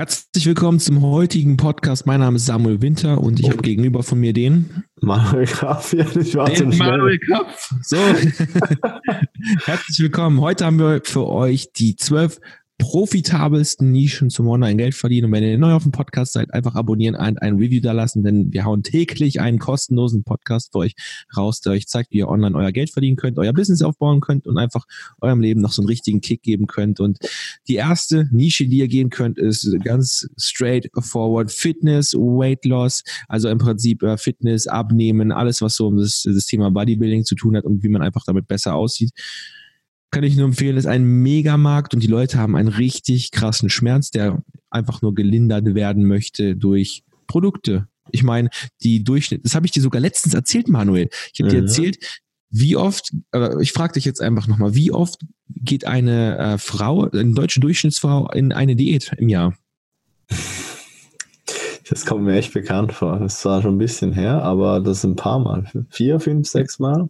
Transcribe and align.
Herzlich 0.00 0.46
willkommen 0.46 0.80
zum 0.80 1.02
heutigen 1.02 1.58
Podcast. 1.58 2.06
Mein 2.06 2.20
Name 2.20 2.36
ist 2.36 2.46
Samuel 2.46 2.80
Winter 2.80 3.20
und 3.20 3.38
ich 3.38 3.44
oh. 3.44 3.50
habe 3.50 3.60
gegenüber 3.60 4.02
von 4.02 4.18
mir 4.18 4.32
den 4.32 4.84
Manuel 5.02 5.44
Kraft. 5.44 5.92
Ja, 5.92 6.06
ich 6.16 6.34
war 6.34 6.48
den 6.48 6.74
Manuel 6.74 7.18
Kraft. 7.18 7.74
So. 7.82 7.98
Herzlich 9.66 9.98
willkommen. 9.98 10.40
Heute 10.40 10.64
haben 10.64 10.78
wir 10.78 11.02
für 11.04 11.26
euch 11.26 11.74
die 11.74 11.96
zwölf 11.96 12.40
profitabelsten 12.80 13.92
Nischen 13.92 14.30
zum 14.30 14.48
Online-Geld 14.48 14.94
verdienen. 14.94 15.26
Und 15.26 15.32
wenn 15.32 15.44
ihr 15.44 15.58
neu 15.58 15.74
auf 15.74 15.82
dem 15.82 15.92
Podcast 15.92 16.32
seid, 16.32 16.52
einfach 16.52 16.74
abonnieren 16.74 17.14
und 17.14 17.40
ein 17.40 17.56
Review 17.56 17.80
da 17.80 17.92
lassen, 17.92 18.24
denn 18.24 18.52
wir 18.52 18.64
hauen 18.64 18.82
täglich 18.82 19.40
einen 19.40 19.58
kostenlosen 19.58 20.24
Podcast 20.24 20.72
für 20.72 20.78
euch 20.78 20.94
raus, 21.36 21.60
der 21.60 21.72
euch 21.72 21.86
zeigt, 21.86 22.10
wie 22.10 22.18
ihr 22.18 22.28
online 22.28 22.56
euer 22.56 22.72
Geld 22.72 22.90
verdienen 22.90 23.16
könnt, 23.16 23.38
euer 23.38 23.52
Business 23.52 23.82
aufbauen 23.82 24.20
könnt 24.20 24.46
und 24.46 24.56
einfach 24.56 24.86
eurem 25.20 25.40
Leben 25.40 25.60
noch 25.60 25.72
so 25.72 25.82
einen 25.82 25.88
richtigen 25.88 26.22
Kick 26.22 26.42
geben 26.42 26.66
könnt. 26.66 27.00
Und 27.00 27.18
die 27.68 27.74
erste 27.74 28.28
Nische, 28.32 28.66
die 28.66 28.78
ihr 28.78 28.88
gehen 28.88 29.10
könnt, 29.10 29.38
ist 29.38 29.70
ganz 29.84 30.26
straightforward 30.38 31.52
Fitness, 31.52 32.14
Weight 32.14 32.64
Loss, 32.64 33.04
also 33.28 33.50
im 33.50 33.58
Prinzip 33.58 34.02
äh, 34.02 34.16
Fitness, 34.16 34.66
Abnehmen, 34.66 35.32
alles, 35.32 35.60
was 35.60 35.76
so 35.76 35.88
um 35.88 35.98
das, 35.98 36.22
das 36.24 36.46
Thema 36.46 36.70
Bodybuilding 36.70 37.24
zu 37.24 37.34
tun 37.34 37.56
hat 37.56 37.64
und 37.64 37.82
wie 37.82 37.88
man 37.88 38.00
einfach 38.00 38.24
damit 38.24 38.48
besser 38.48 38.74
aussieht 38.74 39.12
kann 40.10 40.24
ich 40.24 40.36
nur 40.36 40.46
empfehlen, 40.46 40.76
ist 40.76 40.86
ein 40.86 41.04
Megamarkt 41.04 41.94
und 41.94 42.02
die 42.02 42.08
Leute 42.08 42.38
haben 42.38 42.56
einen 42.56 42.68
richtig 42.68 43.30
krassen 43.30 43.70
Schmerz, 43.70 44.10
der 44.10 44.42
einfach 44.70 45.02
nur 45.02 45.14
gelindert 45.14 45.74
werden 45.74 46.04
möchte 46.04 46.56
durch 46.56 47.04
Produkte. 47.26 47.86
Ich 48.10 48.22
meine, 48.22 48.50
die 48.82 49.04
Durchschnitt, 49.04 49.44
das 49.44 49.54
habe 49.54 49.66
ich 49.66 49.72
dir 49.72 49.82
sogar 49.82 50.00
letztens 50.00 50.34
erzählt, 50.34 50.68
Manuel. 50.68 51.08
Ich 51.32 51.40
habe 51.40 51.50
mhm. 51.50 51.54
dir 51.54 51.62
erzählt, 51.62 51.98
wie 52.50 52.76
oft, 52.76 53.12
äh, 53.32 53.62
ich 53.62 53.72
frage 53.72 53.94
dich 53.94 54.04
jetzt 54.04 54.20
einfach 54.20 54.48
nochmal, 54.48 54.74
wie 54.74 54.90
oft 54.90 55.20
geht 55.48 55.86
eine 55.86 56.36
äh, 56.38 56.58
Frau, 56.58 57.08
eine 57.08 57.34
deutsche 57.34 57.60
Durchschnittsfrau 57.60 58.28
in 58.32 58.52
eine 58.52 58.74
Diät 58.74 59.12
im 59.16 59.28
Jahr? 59.28 59.54
Das 61.88 62.06
kommt 62.06 62.24
mir 62.24 62.36
echt 62.36 62.52
bekannt 62.52 62.92
vor. 62.92 63.18
Das 63.18 63.44
war 63.44 63.62
schon 63.62 63.76
ein 63.76 63.78
bisschen 63.78 64.12
her, 64.12 64.42
aber 64.42 64.80
das 64.80 65.04
ein 65.04 65.16
paar 65.16 65.38
Mal. 65.38 65.70
Vier, 65.90 66.20
fünf, 66.20 66.48
sechs 66.48 66.78
Mal. 66.78 67.08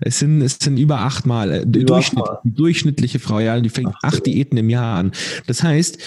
Es 0.00 0.18
sind, 0.18 0.42
es 0.42 0.58
sind 0.60 0.78
über 0.78 1.00
achtmal. 1.00 1.50
Äh, 1.50 1.62
über 1.62 1.84
Durchschnitt, 1.84 2.22
achtmal. 2.22 2.40
Die 2.44 2.54
durchschnittliche 2.54 3.18
Frau, 3.18 3.40
ja, 3.40 3.60
die 3.60 3.68
fängt 3.68 3.92
Ach, 4.02 4.08
acht 4.08 4.26
Diäten 4.26 4.58
im 4.58 4.70
Jahr 4.70 4.98
an. 4.98 5.12
Das 5.46 5.62
heißt, 5.62 5.98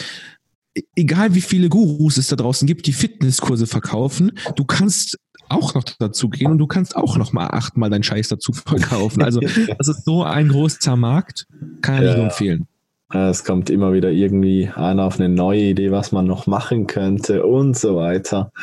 e-, 0.75 0.81
egal 0.95 1.35
wie 1.35 1.41
viele 1.41 1.69
Gurus 1.69 2.17
es 2.17 2.27
da 2.27 2.35
draußen 2.35 2.67
gibt, 2.67 2.87
die 2.87 2.93
Fitnesskurse 2.93 3.67
verkaufen, 3.67 4.31
du 4.55 4.65
kannst 4.65 5.17
auch 5.49 5.73
noch 5.73 5.83
dazu 5.99 6.29
gehen 6.29 6.51
und 6.51 6.57
du 6.57 6.67
kannst 6.67 6.95
auch 6.95 7.17
noch 7.17 7.33
mal 7.33 7.47
achtmal 7.47 7.89
deinen 7.89 8.03
Scheiß 8.03 8.29
dazu 8.29 8.53
verkaufen. 8.53 9.21
Also 9.21 9.39
das 9.39 9.87
ist 9.87 10.05
so 10.05 10.23
ein 10.23 10.49
großer 10.49 10.95
Markt, 10.95 11.47
kann 11.81 12.03
ja. 12.03 12.11
ich 12.11 12.15
nur 12.15 12.25
empfehlen. 12.25 12.67
Es 13.13 13.43
kommt 13.43 13.69
immer 13.69 13.91
wieder 13.91 14.09
irgendwie 14.09 14.69
einer 14.73 15.03
auf 15.03 15.19
eine 15.19 15.27
neue 15.27 15.63
Idee, 15.63 15.91
was 15.91 16.13
man 16.13 16.25
noch 16.25 16.47
machen 16.47 16.87
könnte 16.87 17.45
und 17.45 17.77
so 17.77 17.97
weiter. 17.97 18.53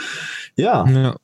Ja, 0.56 0.88
ja. 0.88 1.16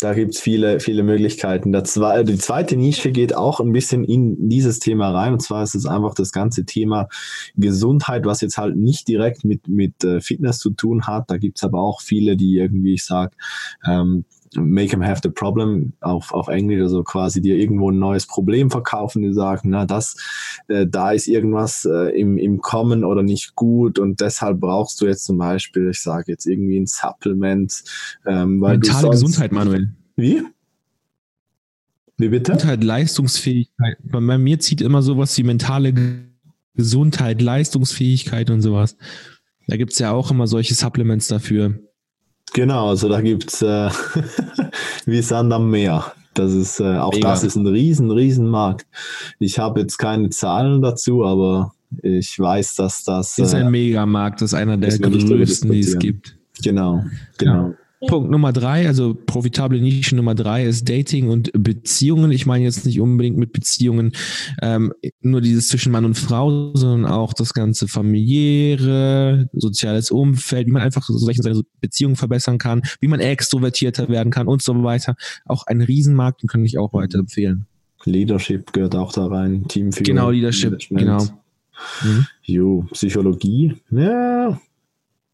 Da 0.00 0.14
gibt 0.14 0.34
es 0.34 0.40
viele, 0.40 0.80
viele 0.80 1.02
Möglichkeiten. 1.02 1.72
Zwe 1.84 2.24
die 2.24 2.38
zweite 2.38 2.76
Nische 2.76 3.12
geht 3.12 3.36
auch 3.36 3.60
ein 3.60 3.72
bisschen 3.72 4.04
in 4.04 4.48
dieses 4.48 4.78
Thema 4.78 5.10
rein. 5.10 5.34
Und 5.34 5.40
zwar 5.40 5.62
ist 5.62 5.74
es 5.74 5.86
einfach 5.86 6.14
das 6.14 6.32
ganze 6.32 6.64
Thema 6.64 7.08
Gesundheit, 7.56 8.24
was 8.24 8.40
jetzt 8.40 8.56
halt 8.56 8.76
nicht 8.76 9.08
direkt 9.08 9.44
mit, 9.44 9.68
mit 9.68 10.02
äh, 10.02 10.20
Fitness 10.20 10.58
zu 10.58 10.70
tun 10.70 11.06
hat. 11.06 11.30
Da 11.30 11.36
gibt 11.36 11.58
es 11.58 11.64
aber 11.64 11.80
auch 11.80 12.00
viele, 12.00 12.36
die 12.36 12.56
irgendwie, 12.56 12.94
ich 12.94 13.04
sag, 13.04 13.36
ähm, 13.86 14.24
make 14.54 14.90
them 14.90 15.02
have 15.02 15.20
the 15.22 15.30
problem 15.30 15.92
auf, 16.00 16.32
auf 16.32 16.48
Englisch, 16.48 16.80
also 16.80 17.02
quasi 17.02 17.40
dir 17.40 17.56
irgendwo 17.56 17.90
ein 17.90 17.98
neues 17.98 18.26
Problem 18.26 18.70
verkaufen, 18.70 19.22
die 19.22 19.32
sagen, 19.32 19.70
na, 19.70 19.86
das, 19.86 20.16
äh, 20.68 20.86
da 20.86 21.12
ist 21.12 21.28
irgendwas 21.28 21.84
äh, 21.84 22.18
im, 22.18 22.36
im 22.38 22.60
Kommen 22.60 23.04
oder 23.04 23.22
nicht 23.22 23.54
gut 23.54 23.98
und 23.98 24.20
deshalb 24.20 24.60
brauchst 24.60 25.00
du 25.00 25.06
jetzt 25.06 25.24
zum 25.24 25.38
Beispiel, 25.38 25.90
ich 25.90 26.02
sage 26.02 26.32
jetzt 26.32 26.46
irgendwie 26.46 26.78
ein 26.78 26.86
Supplement. 26.86 27.84
Ähm, 28.26 28.60
weil 28.60 28.78
Mentale 28.78 29.02
sonst, 29.02 29.20
Gesundheit, 29.20 29.52
Manuel. 29.52 29.94
Wie? 30.16 30.42
Wie 32.16 32.28
bitte? 32.28 32.52
Gesundheit, 32.52 32.84
Leistungsfähigkeit. 32.84 33.96
Bei 34.02 34.20
mir 34.20 34.58
zieht 34.58 34.80
immer 34.80 35.02
sowas 35.02 35.36
wie 35.38 35.42
mentale 35.42 35.94
Gesundheit, 36.74 37.40
Leistungsfähigkeit 37.40 38.50
und 38.50 38.62
sowas. 38.62 38.96
Da 39.68 39.76
gibt 39.76 39.92
es 39.92 39.98
ja 40.00 40.12
auch 40.12 40.30
immer 40.30 40.46
solche 40.46 40.74
Supplements 40.74 41.28
dafür. 41.28 41.78
Genau, 42.52 42.88
also 42.88 43.08
da 43.08 43.20
gibt 43.20 43.52
es 43.52 43.62
äh, 43.62 43.90
wie 45.06 45.22
Sand 45.22 45.52
am 45.52 45.70
Meer. 45.70 46.12
Das 46.34 46.52
ist, 46.52 46.80
äh, 46.80 46.96
auch 46.96 47.12
Mega. 47.12 47.28
das 47.28 47.44
ist 47.44 47.56
ein 47.56 47.66
riesen, 47.66 48.10
riesen 48.10 48.48
Markt. 48.48 48.86
Ich 49.38 49.58
habe 49.58 49.80
jetzt 49.80 49.98
keine 49.98 50.30
Zahlen 50.30 50.80
dazu, 50.80 51.24
aber 51.24 51.74
ich 52.02 52.38
weiß, 52.38 52.76
dass 52.76 53.02
das. 53.04 53.38
Äh, 53.38 53.42
ist 53.42 53.54
ein 53.54 53.70
Megamarkt, 53.70 54.40
das 54.40 54.52
ist 54.52 54.58
einer 54.58 54.76
der 54.76 54.96
größten, 54.96 55.70
die 55.70 55.80
es 55.80 55.98
gibt. 55.98 56.36
Genau, 56.62 57.04
genau. 57.38 57.68
Ja. 57.68 57.74
Punkt 58.06 58.30
Nummer 58.30 58.52
drei, 58.52 58.86
also 58.86 59.14
profitable 59.14 59.78
Nische 59.78 60.16
Nummer 60.16 60.34
drei 60.34 60.64
ist 60.64 60.88
Dating 60.88 61.28
und 61.28 61.50
Beziehungen. 61.52 62.32
Ich 62.32 62.46
meine 62.46 62.64
jetzt 62.64 62.86
nicht 62.86 63.00
unbedingt 63.00 63.36
mit 63.36 63.52
Beziehungen 63.52 64.12
ähm, 64.62 64.92
nur 65.20 65.42
dieses 65.42 65.68
zwischen 65.68 65.92
Mann 65.92 66.06
und 66.06 66.14
Frau, 66.14 66.74
sondern 66.74 67.10
auch 67.10 67.34
das 67.34 67.52
ganze 67.52 67.88
familiäre, 67.88 69.50
soziales 69.52 70.10
Umfeld, 70.10 70.66
wie 70.66 70.72
man 70.72 70.82
einfach 70.82 71.02
so 71.02 71.18
seine 71.18 71.62
Beziehungen 71.80 72.16
verbessern 72.16 72.56
kann, 72.56 72.82
wie 73.00 73.08
man 73.08 73.20
extrovertierter 73.20 74.08
werden 74.08 74.32
kann 74.32 74.48
und 74.48 74.62
so 74.62 74.82
weiter. 74.82 75.14
Auch 75.44 75.66
ein 75.66 75.82
Riesenmarkt, 75.82 76.42
den 76.42 76.48
kann 76.48 76.64
ich 76.64 76.78
auch 76.78 76.94
weiterempfehlen. 76.94 77.66
Leadership 78.04 78.72
gehört 78.72 78.94
auch 78.94 79.12
da 79.12 79.26
rein, 79.26 79.68
Teamführung. 79.68 80.04
Genau, 80.04 80.30
Leadership, 80.30 80.78
genau. 80.88 81.22
Mhm. 82.02 82.26
Jo, 82.42 82.86
Psychologie, 82.92 83.74
ja, 83.90 84.58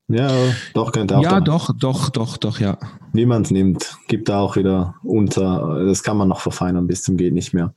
ja, 0.08 0.30
doch, 0.74 0.92
könnte 0.92 1.18
auch. 1.18 1.22
Ja, 1.22 1.34
da. 1.34 1.40
doch, 1.40 1.70
doch, 1.76 2.10
doch, 2.10 2.36
doch, 2.36 2.60
ja. 2.60 2.78
Wie 3.12 3.26
man 3.26 3.42
es 3.42 3.50
nimmt, 3.50 3.96
gibt 4.08 4.28
da 4.28 4.40
auch 4.40 4.56
wieder 4.56 4.94
unter. 5.02 5.84
Das 5.84 6.02
kann 6.02 6.16
man 6.16 6.28
noch 6.28 6.40
verfeinern 6.40 6.86
bis 6.86 7.02
zum 7.02 7.16
geht 7.16 7.34
nicht 7.34 7.52
mehr. 7.54 7.74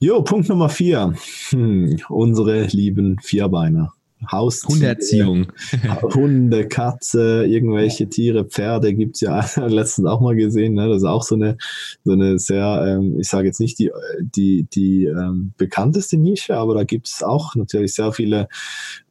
Jo, 0.00 0.22
Punkt 0.22 0.48
Nummer 0.48 0.68
vier. 0.68 1.14
Hm, 1.50 1.98
unsere 2.08 2.64
lieben 2.64 3.18
Vierbeiner. 3.22 3.92
Haus 4.30 4.64
Hundeerziehung. 4.66 5.52
Hunde, 6.02 6.66
Katze, 6.68 7.44
irgendwelche 7.46 8.08
Tiere, 8.08 8.44
Pferde 8.44 8.94
gibt's 8.94 9.20
ja 9.20 9.44
letztens 9.66 10.06
auch 10.06 10.20
mal 10.20 10.34
gesehen. 10.34 10.74
Ne? 10.74 10.88
Das 10.88 10.98
ist 10.98 11.04
auch 11.04 11.22
so 11.22 11.34
eine, 11.34 11.58
so 12.04 12.12
eine 12.12 12.38
sehr, 12.38 12.84
ähm, 12.86 13.20
ich 13.20 13.28
sage 13.28 13.46
jetzt 13.46 13.60
nicht 13.60 13.78
die, 13.78 13.90
die, 14.20 14.64
die 14.64 15.04
ähm, 15.04 15.52
bekannteste 15.58 16.16
Nische, 16.16 16.56
aber 16.56 16.74
da 16.74 16.84
gibt's 16.84 17.22
auch 17.22 17.54
natürlich 17.54 17.94
sehr 17.94 18.12
viele 18.12 18.48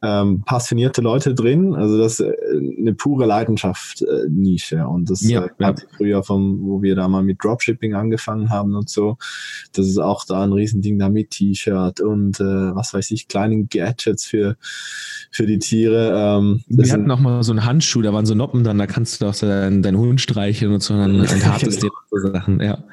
ähm, 0.02 0.42
passionierte 0.44 1.00
Leute 1.02 1.34
drin. 1.34 1.74
Also 1.74 1.98
das 1.98 2.20
ist 2.20 2.26
äh, 2.26 2.34
eine 2.78 2.94
pure 2.94 3.26
Leidenschaft 3.26 4.02
äh, 4.02 4.28
Nische. 4.28 4.86
Und 4.86 5.08
das 5.08 5.22
ja, 5.22 5.46
äh, 5.46 5.50
ja. 5.60 5.74
früher 5.96 6.22
vom, 6.24 6.60
wo 6.62 6.82
wir 6.82 6.96
da 6.96 7.06
mal 7.08 7.22
mit 7.22 7.42
Dropshipping 7.42 7.94
angefangen 7.94 8.50
haben 8.50 8.74
und 8.74 8.90
so. 8.90 9.16
Das 9.72 9.86
ist 9.86 9.98
auch 9.98 10.24
da 10.24 10.42
ein 10.42 10.52
Riesending 10.52 10.98
da 10.98 11.08
mit 11.08 11.30
T-Shirt 11.30 12.00
und 12.00 12.40
äh, 12.40 12.44
was 12.44 12.92
weiß 12.92 13.12
ich, 13.12 13.28
kleinen 13.28 13.68
Gadgets 13.68 14.24
für 14.24 14.56
für 15.30 15.46
die 15.46 15.58
Tiere. 15.58 16.38
Ähm, 16.38 16.62
Wir 16.68 16.92
hatten 16.92 17.10
auch 17.10 17.20
mal 17.20 17.42
so 17.42 17.52
einen 17.52 17.64
Handschuh, 17.64 18.02
da 18.02 18.12
waren 18.12 18.26
so 18.26 18.34
Noppen 18.34 18.64
dran, 18.64 18.78
da 18.78 18.86
kannst 18.86 19.20
du 19.20 19.26
doch 19.26 19.36
deinen, 19.36 19.82
deinen 19.82 19.98
Hund 19.98 20.20
streicheln 20.20 20.72
und 20.72 20.82
so 20.82 20.94
ein, 20.94 21.20
ein 21.20 21.44
hartes 21.44 21.80
genau. 21.80 21.92
so 22.10 22.32
Sachen. 22.32 22.60
Ja, 22.60 22.84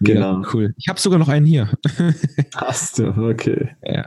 genau. 0.00 0.42
cool. 0.52 0.74
Ich 0.76 0.88
habe 0.88 1.00
sogar 1.00 1.18
noch 1.18 1.28
einen 1.28 1.46
hier. 1.46 1.68
Hast 2.54 2.98
du, 2.98 3.08
okay. 3.08 3.70
Ja. 3.84 4.06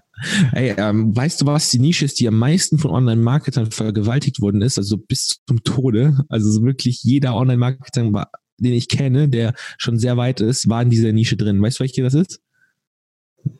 Ey, 0.54 0.74
ähm, 0.78 1.16
weißt 1.16 1.42
du, 1.42 1.46
was 1.46 1.70
die 1.70 1.80
Nische 1.80 2.06
ist, 2.06 2.20
die 2.20 2.28
am 2.28 2.38
meisten 2.38 2.78
von 2.78 2.92
Online-Marketern 2.92 3.72
vergewaltigt 3.72 4.42
worden 4.42 4.62
ist? 4.62 4.78
Also 4.78 4.98
bis 4.98 5.42
zum 5.48 5.64
Tode. 5.64 6.26
Also 6.30 6.64
wirklich 6.64 7.04
jeder 7.04 7.36
Online-Marketer, 7.36 8.28
den 8.58 8.74
ich 8.74 8.88
kenne, 8.88 9.30
der 9.30 9.54
schon 9.78 10.00
sehr 10.00 10.18
weit 10.18 10.42
ist, 10.42 10.70
war 10.70 10.82
in 10.82 10.90
dieser 10.90 11.12
Nische 11.12 11.38
drin. 11.38 11.62
Weißt 11.62 11.80
du, 11.80 11.82
welche 11.82 12.04
das 12.04 12.14
ist? 12.14 12.40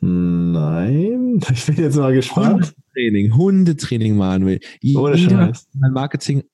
Nein, 0.00 1.40
ich 1.52 1.66
bin 1.66 1.76
jetzt 1.76 1.96
mal 1.96 2.12
gespannt. 2.12 2.74
Hundetraining, 2.94 3.36
Hundetraining, 3.36 4.16
Manuel. 4.16 4.60
Ohne 4.94 5.18
Scheiß. 5.18 5.68
Marketing 5.74 6.44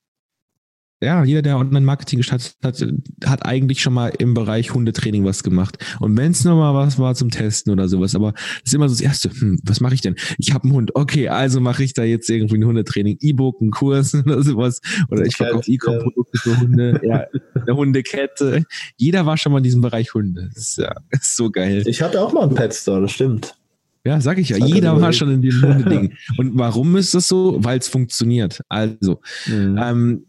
ja, 1.01 1.23
jeder, 1.23 1.41
der 1.41 1.57
Online-Marketing 1.57 2.17
gestartet 2.19 2.55
hat, 2.63 2.85
hat 3.25 3.45
eigentlich 3.45 3.81
schon 3.81 3.93
mal 3.93 4.11
im 4.19 4.33
Bereich 4.33 4.73
Hundetraining 4.73 5.25
was 5.25 5.43
gemacht. 5.43 5.77
Und 5.99 6.15
wenn 6.15 6.31
es 6.31 6.43
nochmal 6.43 6.75
was 6.75 6.99
war 6.99 7.15
zum 7.15 7.31
Testen 7.31 7.73
oder 7.73 7.87
sowas, 7.87 8.13
aber 8.13 8.33
das 8.33 8.61
ist 8.65 8.73
immer 8.73 8.87
so 8.87 8.93
das 8.93 9.01
Erste, 9.01 9.31
hm, 9.31 9.59
was 9.63 9.81
mache 9.81 9.95
ich 9.95 10.01
denn? 10.01 10.15
Ich 10.37 10.53
habe 10.53 10.65
einen 10.65 10.73
Hund, 10.73 10.95
okay, 10.95 11.27
also 11.27 11.59
mache 11.59 11.83
ich 11.83 11.93
da 11.93 12.03
jetzt 12.03 12.29
irgendwie 12.29 12.57
ein 12.57 12.65
Hundetraining, 12.65 13.17
E-Book, 13.19 13.61
einen 13.61 13.71
Kurs 13.71 14.13
oder 14.25 14.43
sowas. 14.43 14.81
Oder 15.09 15.25
ich 15.25 15.35
verkaufe 15.35 15.71
E-Com-Produkte 15.71 16.37
für 16.37 16.59
Hunde, 16.59 17.01
ja, 17.03 17.25
eine 17.55 17.75
Hundekette. 17.75 18.63
Jeder 18.95 19.25
war 19.25 19.37
schon 19.37 19.51
mal 19.51 19.57
in 19.57 19.63
diesem 19.63 19.81
Bereich 19.81 20.13
Hunde. 20.13 20.49
Das 20.53 20.63
ist 20.63 20.77
ja 20.77 20.93
ist 21.09 21.35
so 21.35 21.49
geil. 21.49 21.83
Ich 21.87 22.01
hatte 22.01 22.21
auch 22.21 22.33
mal 22.33 22.43
einen 22.43 22.55
Pet 22.55 22.73
Store, 22.73 23.01
das 23.01 23.11
stimmt. 23.11 23.55
Ja, 24.03 24.19
sag 24.19 24.39
ich 24.39 24.49
ja. 24.49 24.57
Jeder 24.57 24.99
war 24.99 25.13
schon 25.13 25.31
in 25.31 25.41
dem 25.41 25.61
Hunde-Ding. 25.61 26.13
Und 26.37 26.57
warum 26.57 26.95
ist 26.95 27.13
das 27.13 27.27
so? 27.27 27.63
Weil 27.63 27.77
es 27.77 27.87
funktioniert. 27.87 28.61
Also, 28.67 29.21
mhm. 29.45 29.79
ähm, 29.79 30.25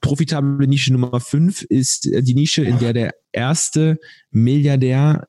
profitable 0.00 0.66
Nische 0.66 0.92
Nummer 0.92 1.20
5 1.20 1.62
ist 1.62 2.06
äh, 2.06 2.22
die 2.22 2.34
Nische, 2.34 2.62
in 2.62 2.78
der 2.78 2.92
der 2.92 3.14
erste 3.32 3.98
Milliardär 4.30 5.28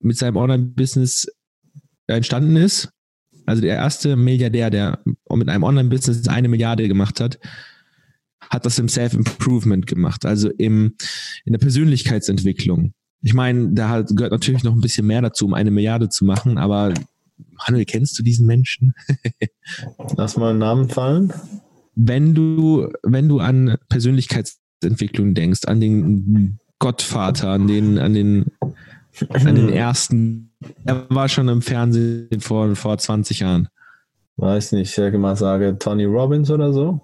mit 0.00 0.16
seinem 0.16 0.36
Online-Business 0.36 1.26
entstanden 2.06 2.56
ist. 2.56 2.90
Also 3.46 3.62
der 3.62 3.76
erste 3.76 4.16
Milliardär, 4.16 4.70
der 4.70 5.02
mit 5.30 5.48
einem 5.48 5.62
Online-Business 5.62 6.28
eine 6.28 6.48
Milliarde 6.48 6.86
gemacht 6.88 7.20
hat, 7.20 7.38
hat 8.50 8.66
das 8.66 8.78
im 8.78 8.88
Self-Improvement 8.88 9.86
gemacht, 9.86 10.24
also 10.24 10.50
im, 10.50 10.94
in 11.44 11.52
der 11.52 11.58
Persönlichkeitsentwicklung. 11.58 12.94
Ich 13.20 13.34
meine, 13.34 13.72
da 13.72 14.02
gehört 14.02 14.32
natürlich 14.32 14.62
noch 14.62 14.74
ein 14.74 14.80
bisschen 14.80 15.06
mehr 15.06 15.22
dazu, 15.22 15.44
um 15.44 15.54
eine 15.54 15.70
Milliarde 15.70 16.08
zu 16.08 16.24
machen, 16.24 16.56
aber 16.56 16.94
Manuel, 17.66 17.84
kennst 17.84 18.18
du 18.18 18.22
diesen 18.22 18.46
Menschen? 18.46 18.94
Lass 20.16 20.36
mal 20.36 20.50
einen 20.50 20.58
Namen 20.58 20.88
fallen. 20.88 21.32
Wenn 22.00 22.32
du, 22.32 22.92
wenn 23.02 23.28
du 23.28 23.40
an 23.40 23.76
Persönlichkeitsentwicklung 23.88 25.34
denkst, 25.34 25.62
an 25.66 25.80
den 25.80 26.58
Gottvater, 26.78 27.48
an 27.48 27.66
den, 27.66 27.98
an 27.98 28.14
den, 28.14 28.52
an 29.30 29.54
den 29.56 29.68
ersten, 29.72 30.52
er 30.84 31.10
war 31.10 31.28
schon 31.28 31.48
im 31.48 31.60
Fernsehen 31.60 32.40
vor, 32.40 32.76
vor 32.76 32.98
20 32.98 33.40
Jahren. 33.40 33.68
Weiß 34.36 34.70
nicht, 34.70 34.96
ich 34.96 35.18
mal 35.18 35.34
sage 35.34 35.76
Tony 35.76 36.04
Robbins 36.04 36.52
oder 36.52 36.72
so. 36.72 37.00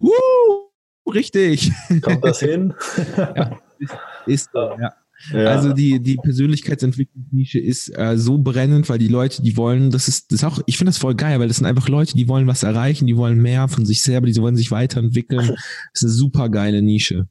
Uh, 0.00 1.10
richtig. 1.10 1.72
Kommt 2.00 2.24
das 2.24 2.38
hin? 2.40 2.74
ja, 3.16 3.58
ist, 3.80 3.98
ist 4.26 4.50
ja. 4.54 4.94
Ja. 5.32 5.46
Also 5.46 5.72
die, 5.72 6.00
die 6.00 6.16
Persönlichkeitsentwicklungsnische 6.16 7.58
ist 7.58 7.88
äh, 7.96 8.16
so 8.16 8.38
brennend, 8.38 8.88
weil 8.88 8.98
die 8.98 9.08
Leute, 9.08 9.42
die 9.42 9.56
wollen, 9.56 9.90
das 9.90 10.08
ist, 10.08 10.30
das 10.30 10.40
ist 10.40 10.44
auch, 10.44 10.60
ich 10.66 10.78
finde 10.78 10.90
das 10.90 10.98
voll 10.98 11.14
geil, 11.14 11.40
weil 11.40 11.48
das 11.48 11.58
sind 11.58 11.66
einfach 11.66 11.88
Leute, 11.88 12.14
die 12.14 12.28
wollen 12.28 12.46
was 12.46 12.62
erreichen, 12.62 13.06
die 13.06 13.16
wollen 13.16 13.40
mehr 13.40 13.68
von 13.68 13.84
sich 13.84 14.02
selber, 14.02 14.26
die 14.26 14.36
wollen 14.40 14.56
sich 14.56 14.70
weiterentwickeln. 14.70 15.48
Das 15.48 15.56
ist 15.94 16.04
eine 16.04 16.12
super 16.12 16.48
geile 16.48 16.82
Nische. 16.82 17.26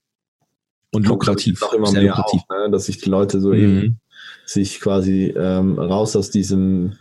Und 0.91 1.07
lukrativ. 1.07 1.61
Auch 1.63 1.73
immer 1.73 1.91
mehr 1.91 2.03
lukrativ. 2.03 2.41
Auch, 2.49 2.65
ne? 2.65 2.71
dass 2.71 2.85
sich 2.85 2.97
die 2.99 3.09
Leute 3.09 3.39
so 3.39 3.49
mhm. 3.49 3.55
eben 3.55 3.99
sich 4.45 4.79
quasi 4.79 5.33
ähm, 5.37 5.77
raus 5.77 6.15
aus 6.15 6.29
diesem 6.29 6.93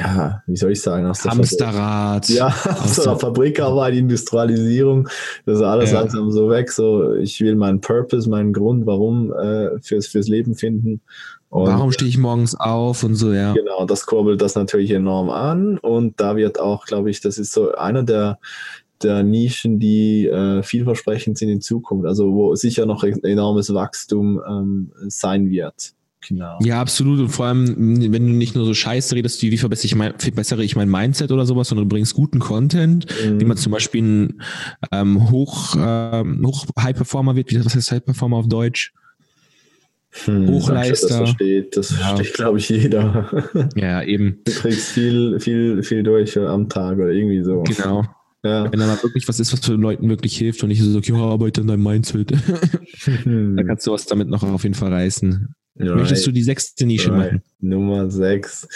ja, 0.00 0.42
wie 0.46 0.56
soll 0.56 0.72
ich 0.72 0.80
sagen, 0.80 1.06
aus 1.06 1.22
der 1.22 1.32
Hamsterrad. 1.32 2.26
Fabrik. 2.26 2.38
Ja, 2.38 2.46
aus 2.82 2.96
der 3.02 3.16
Fabrikarbeit, 3.16 3.94
Industrialisierung, 3.94 5.08
das 5.44 5.58
ist 5.58 5.64
alles 5.64 5.92
ja. 5.92 6.00
langsam 6.00 6.30
so 6.30 6.48
weg. 6.48 6.72
So, 6.72 7.14
ich 7.14 7.40
will 7.40 7.56
meinen 7.56 7.80
Purpose, 7.80 8.28
meinen 8.28 8.52
Grund, 8.52 8.86
warum 8.86 9.32
äh, 9.32 9.78
fürs, 9.80 10.06
fürs 10.06 10.28
Leben 10.28 10.54
finden. 10.54 11.02
Und, 11.50 11.66
warum 11.66 11.92
stehe 11.92 12.08
ich 12.08 12.16
morgens 12.16 12.54
auf 12.54 13.02
und 13.02 13.16
so, 13.16 13.32
ja. 13.32 13.52
Genau, 13.52 13.84
das 13.84 14.06
kurbelt 14.06 14.40
das 14.40 14.54
natürlich 14.54 14.92
enorm 14.92 15.30
an. 15.30 15.78
Und 15.78 16.20
da 16.20 16.36
wird 16.36 16.60
auch, 16.60 16.86
glaube 16.86 17.10
ich, 17.10 17.20
das 17.20 17.38
ist 17.38 17.52
so 17.52 17.72
einer 17.74 18.04
der, 18.04 18.38
der 19.02 19.22
Nischen, 19.22 19.78
die 19.78 20.28
äh, 20.28 20.62
vielversprechend 20.62 21.38
sind 21.38 21.48
in 21.48 21.60
Zukunft, 21.60 22.06
also 22.06 22.32
wo 22.32 22.54
sicher 22.54 22.86
noch 22.86 23.02
enormes 23.02 23.74
Wachstum 23.74 24.40
ähm, 24.46 24.92
sein 25.08 25.50
wird. 25.50 25.92
Genau. 26.26 26.58
Ja, 26.62 26.80
absolut. 26.80 27.18
Und 27.20 27.28
vor 27.30 27.46
allem, 27.46 28.12
wenn 28.12 28.26
du 28.26 28.32
nicht 28.32 28.54
nur 28.54 28.64
so 28.64 28.74
Scheiße 28.74 29.14
redest, 29.14 29.42
wie, 29.42 29.50
wie 29.50 29.56
verbessere 29.56 29.86
ich 29.86 29.94
mein, 29.94 30.18
verbessere 30.18 30.62
ich 30.62 30.76
mein 30.76 30.90
Mindset 30.90 31.32
oder 31.32 31.46
sowas, 31.46 31.68
sondern 31.68 31.88
du 31.88 31.94
bringst 31.94 32.14
guten 32.14 32.40
Content, 32.40 33.06
mhm. 33.24 33.40
wie 33.40 33.44
man 33.44 33.56
zum 33.56 33.72
Beispiel 33.72 34.02
ein 34.02 34.42
ähm, 34.92 35.30
hoch, 35.30 35.76
ähm, 35.78 36.44
hoch 36.46 36.66
High 36.78 36.96
Performer 36.96 37.36
wird, 37.36 37.50
wie 37.50 37.64
was 37.64 37.74
heißt 37.74 37.90
High 37.92 38.04
Performer 38.04 38.36
auf 38.36 38.48
Deutsch? 38.48 38.92
Hm, 40.24 40.48
Hochleister. 40.48 41.08
Das 41.08 41.16
versteht, 41.16 41.76
das 41.76 41.90
ja. 41.90 42.16
versteht, 42.16 42.34
glaube 42.34 42.58
ich, 42.58 42.68
jeder. 42.68 43.70
Ja, 43.76 44.02
eben. 44.02 44.38
Du 44.44 44.52
kriegst 44.52 44.90
viel, 44.90 45.38
viel, 45.38 45.82
viel 45.82 46.02
durch 46.02 46.36
am 46.36 46.68
Tag 46.68 46.98
oder 46.98 47.10
irgendwie 47.10 47.42
so. 47.42 47.62
Genau. 47.62 48.04
Ja. 48.42 48.70
Wenn 48.72 48.80
da 48.80 48.86
mal 48.86 49.02
wirklich 49.02 49.28
was 49.28 49.38
ist, 49.38 49.52
was 49.52 49.60
für 49.60 49.74
Leuten 49.74 50.08
wirklich 50.08 50.36
hilft 50.36 50.62
und 50.62 50.70
nicht 50.70 50.82
so, 50.82 50.98
ja, 50.98 51.14
arbeite 51.16 51.60
an 51.60 51.68
deinem 51.68 51.82
Mindset. 51.82 52.32
Hm. 53.02 53.56
dann 53.56 53.66
kannst 53.66 53.86
du 53.86 53.92
was 53.92 54.04
damit 54.04 54.28
noch 54.28 54.42
auf 54.42 54.62
jeden 54.62 54.74
Fall 54.74 54.92
reißen. 54.92 55.54
Right. 55.76 55.96
Möchtest 55.96 56.26
du 56.26 56.32
die 56.32 56.42
sechste 56.42 56.86
Nische 56.86 57.10
right. 57.10 57.32
machen? 57.32 57.42
Nummer 57.60 58.10
sechs. 58.10 58.68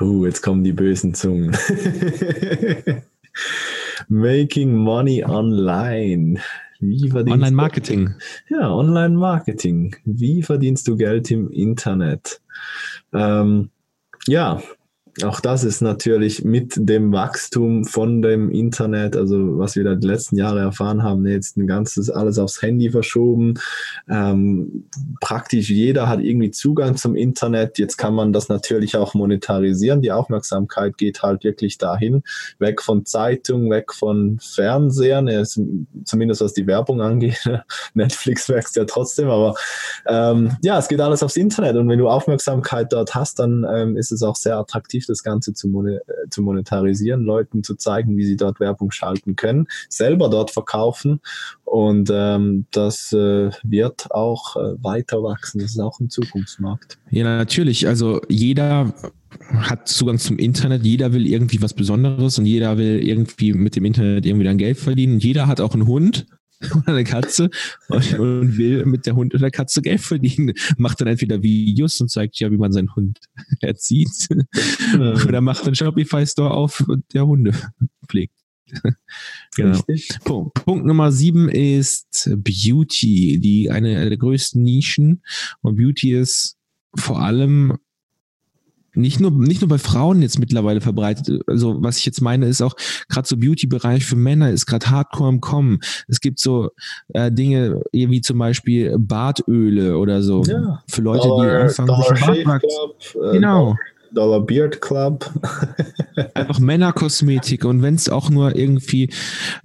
Uh, 0.00 0.26
jetzt 0.26 0.42
kommen 0.42 0.64
die 0.64 0.72
bösen 0.72 1.14
Zungen. 1.14 1.56
Making 4.08 4.74
money 4.74 5.24
online. 5.24 6.40
Online 6.80 7.56
Marketing. 7.56 8.14
Ja, 8.48 8.72
Online 8.72 9.16
Marketing. 9.16 9.96
Wie 10.04 10.42
verdienst 10.42 10.86
du 10.86 10.96
Geld 10.96 11.30
im 11.30 11.50
Internet? 11.50 12.40
Ähm, 13.12 13.70
ja, 14.28 14.62
auch 15.24 15.40
das 15.40 15.64
ist 15.64 15.80
natürlich 15.80 16.44
mit 16.44 16.74
dem 16.76 17.12
Wachstum 17.12 17.84
von 17.84 18.22
dem 18.22 18.50
Internet, 18.50 19.16
also 19.16 19.58
was 19.58 19.74
wir 19.74 19.84
da 19.84 19.94
die 19.94 20.06
letzten 20.06 20.36
Jahre 20.36 20.60
erfahren 20.60 21.02
haben, 21.02 21.26
jetzt 21.26 21.56
ein 21.56 21.66
ganzes 21.66 22.10
alles 22.10 22.38
aufs 22.38 22.62
Handy 22.62 22.90
verschoben. 22.90 23.54
Ähm, 24.08 24.84
praktisch 25.20 25.70
jeder 25.70 26.08
hat 26.08 26.20
irgendwie 26.20 26.50
Zugang 26.50 26.96
zum 26.96 27.16
Internet. 27.16 27.78
Jetzt 27.78 27.96
kann 27.96 28.14
man 28.14 28.32
das 28.32 28.48
natürlich 28.48 28.96
auch 28.96 29.14
monetarisieren. 29.14 30.02
Die 30.02 30.12
Aufmerksamkeit 30.12 30.96
geht 30.96 31.22
halt 31.22 31.42
wirklich 31.42 31.78
dahin, 31.78 32.22
weg 32.58 32.82
von 32.82 33.04
Zeitung, 33.04 33.70
weg 33.70 33.92
von 33.92 34.38
Fernsehern, 34.40 35.28
zumindest 36.04 36.40
was 36.42 36.52
die 36.52 36.66
Werbung 36.66 37.00
angeht. 37.00 37.42
Netflix 37.94 38.48
wächst 38.48 38.76
ja 38.76 38.84
trotzdem, 38.84 39.28
aber 39.28 39.54
ähm, 40.06 40.56
ja, 40.62 40.78
es 40.78 40.88
geht 40.88 41.00
alles 41.00 41.22
aufs 41.22 41.36
Internet 41.36 41.76
und 41.76 41.88
wenn 41.88 41.98
du 41.98 42.08
Aufmerksamkeit 42.08 42.92
dort 42.92 43.14
hast, 43.14 43.38
dann 43.40 43.66
ähm, 43.68 43.96
ist 43.96 44.12
es 44.12 44.22
auch 44.22 44.36
sehr 44.36 44.56
attraktiv 44.56 45.07
das 45.08 45.22
Ganze 45.22 45.54
zu, 45.54 45.68
mon 45.68 45.98
zu 46.30 46.42
monetarisieren, 46.42 47.22
Leuten 47.22 47.62
zu 47.62 47.74
zeigen, 47.74 48.16
wie 48.16 48.24
sie 48.24 48.36
dort 48.36 48.60
Werbung 48.60 48.90
schalten 48.90 49.36
können, 49.36 49.66
selber 49.88 50.28
dort 50.28 50.50
verkaufen 50.50 51.20
und 51.64 52.10
ähm, 52.12 52.66
das 52.70 53.12
äh, 53.12 53.50
wird 53.62 54.10
auch 54.10 54.56
äh, 54.56 54.82
weiter 54.82 55.22
wachsen. 55.22 55.60
Das 55.60 55.72
ist 55.72 55.80
auch 55.80 56.00
ein 56.00 56.10
Zukunftsmarkt. 56.10 56.98
Ja, 57.10 57.24
natürlich. 57.24 57.86
Also 57.86 58.20
jeder 58.28 58.94
hat 59.52 59.88
Zugang 59.88 60.18
zum 60.18 60.38
Internet, 60.38 60.84
jeder 60.84 61.12
will 61.12 61.26
irgendwie 61.26 61.60
was 61.60 61.74
Besonderes 61.74 62.38
und 62.38 62.46
jeder 62.46 62.78
will 62.78 63.06
irgendwie 63.06 63.52
mit 63.52 63.76
dem 63.76 63.84
Internet 63.84 64.24
irgendwie 64.24 64.46
dann 64.46 64.58
Geld 64.58 64.78
verdienen. 64.78 65.18
Jeder 65.18 65.46
hat 65.46 65.60
auch 65.60 65.74
einen 65.74 65.86
Hund 65.86 66.26
oder 66.74 66.88
eine 66.88 67.04
Katze 67.04 67.50
und, 67.88 68.18
und, 68.18 68.58
will 68.58 68.84
mit 68.84 69.06
der 69.06 69.14
Hund 69.14 69.34
oder 69.34 69.50
Katze 69.50 69.82
Geld 69.82 70.00
verdienen. 70.00 70.54
Macht 70.76 71.00
dann 71.00 71.08
entweder 71.08 71.42
Videos 71.42 72.00
und 72.00 72.10
zeigt 72.10 72.38
ja, 72.40 72.50
wie 72.50 72.56
man 72.56 72.72
seinen 72.72 72.94
Hund 72.96 73.20
erzieht. 73.60 74.28
oder 74.94 75.40
macht 75.40 75.64
einen 75.64 75.74
Shopify-Store 75.74 76.50
auf 76.50 76.80
und 76.88 77.04
der 77.14 77.26
Hunde 77.26 77.52
pflegt. 78.08 78.34
genau. 79.56 79.80
Punkt. 80.24 80.54
Punkt 80.64 80.84
Nummer 80.84 81.10
sieben 81.10 81.48
ist 81.48 82.28
Beauty, 82.36 83.38
die 83.40 83.70
eine, 83.70 83.96
eine 83.96 84.10
der 84.10 84.18
größten 84.18 84.62
Nischen. 84.62 85.22
Und 85.62 85.76
Beauty 85.76 86.14
ist 86.14 86.56
vor 86.94 87.20
allem 87.20 87.78
nicht 88.94 89.20
nur, 89.20 89.30
nicht 89.30 89.60
nur 89.60 89.68
bei 89.68 89.78
Frauen 89.78 90.22
jetzt 90.22 90.38
mittlerweile 90.38 90.80
verbreitet. 90.80 91.42
Also 91.46 91.82
was 91.82 91.98
ich 91.98 92.06
jetzt 92.06 92.20
meine, 92.20 92.46
ist 92.46 92.62
auch 92.62 92.74
gerade 93.08 93.28
so 93.28 93.36
Beauty-Bereich 93.36 94.04
für 94.04 94.16
Männer 94.16 94.50
ist 94.50 94.66
gerade 94.66 94.90
hardcore 94.90 95.28
im 95.30 95.40
Kommen. 95.40 95.80
Es 96.08 96.20
gibt 96.20 96.40
so 96.40 96.70
äh, 97.08 97.30
Dinge 97.30 97.82
wie 97.92 98.20
zum 98.20 98.38
Beispiel 98.38 98.96
Bartöle 98.98 99.98
oder 99.98 100.22
so. 100.22 100.42
Ja. 100.44 100.82
Für 100.88 101.02
Leute, 101.02 101.28
Dollar, 101.28 101.46
die 101.46 101.62
anfangen, 101.64 102.02
sich 102.16 102.44
Bart 102.44 102.62
Club, 102.62 102.96
äh, 103.14 103.32
Genau. 103.32 103.64
Dollar 103.64 103.78
Beard 104.12 104.80
Club. 104.80 105.30
Einfach 106.34 106.58
Männerkosmetik 106.58 107.64
und 107.64 107.82
wenn 107.82 107.94
es 107.94 108.08
auch 108.08 108.30
nur 108.30 108.56
irgendwie 108.56 109.12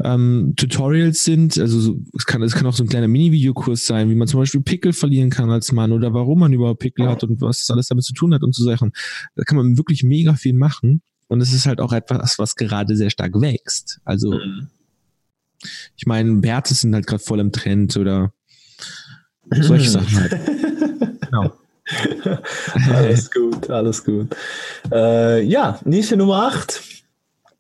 ähm, 0.04 0.54
Tutorials 0.56 1.24
sind, 1.24 1.58
also 1.58 1.80
so, 1.80 1.96
es, 2.18 2.26
kann, 2.26 2.42
es 2.44 2.54
kann 2.54 2.66
auch 2.66 2.74
so 2.74 2.84
ein 2.84 2.90
kleiner 2.90 3.08
Mini-Videokurs 3.08 3.86
sein, 3.86 4.10
wie 4.10 4.16
man 4.16 4.28
zum 4.28 4.40
Beispiel 4.40 4.62
Pickel 4.62 4.94
verlieren 4.94 5.30
kann 5.30 5.50
als 5.50 5.72
Mann 5.72 5.92
oder 5.92 6.14
warum 6.14 6.40
man 6.40 6.54
überhaupt 6.54 6.82
Pickel 6.82 7.08
hat 7.08 7.24
und 7.24 7.42
was 7.42 7.60
das 7.60 7.72
alles 7.72 7.88
damit 7.88 8.04
zu 8.04 8.14
tun 8.14 8.34
hat 8.34 8.44
und 8.44 8.54
so 8.54 8.64
Sachen. 8.64 8.92
Da 9.36 9.44
kann 9.44 9.58
man 9.58 9.78
wirklich 9.78 10.04
mega 10.04 10.34
viel 10.34 10.54
machen 10.54 11.02
und 11.28 11.42
es 11.42 11.54
ist 11.54 11.66
halt 11.66 11.80
auch 11.80 11.94
etwas, 11.94 12.38
was 12.38 12.56
gerade 12.56 12.96
sehr 12.96 13.10
stark 13.10 13.40
wächst. 13.40 14.00
Also 14.06 14.34
mhm. 14.34 14.68
ich 15.96 16.06
meine, 16.06 16.36
Bärte 16.36 16.74
sind 16.74 16.94
halt 16.94 17.08
gerade 17.08 17.24
voll 17.24 17.40
im 17.40 17.52
Trend 17.52 17.98
oder 17.98 18.34
solche 19.50 19.90
Sachen 19.90 20.20
halt. 20.20 20.32
genau. 21.22 21.54
alles 22.94 23.30
gut, 23.32 23.70
alles 23.70 24.04
gut. 24.04 24.36
Äh, 24.92 25.42
ja, 25.44 25.80
Nische 25.86 26.18
Nummer 26.18 26.48
8. 26.48 26.82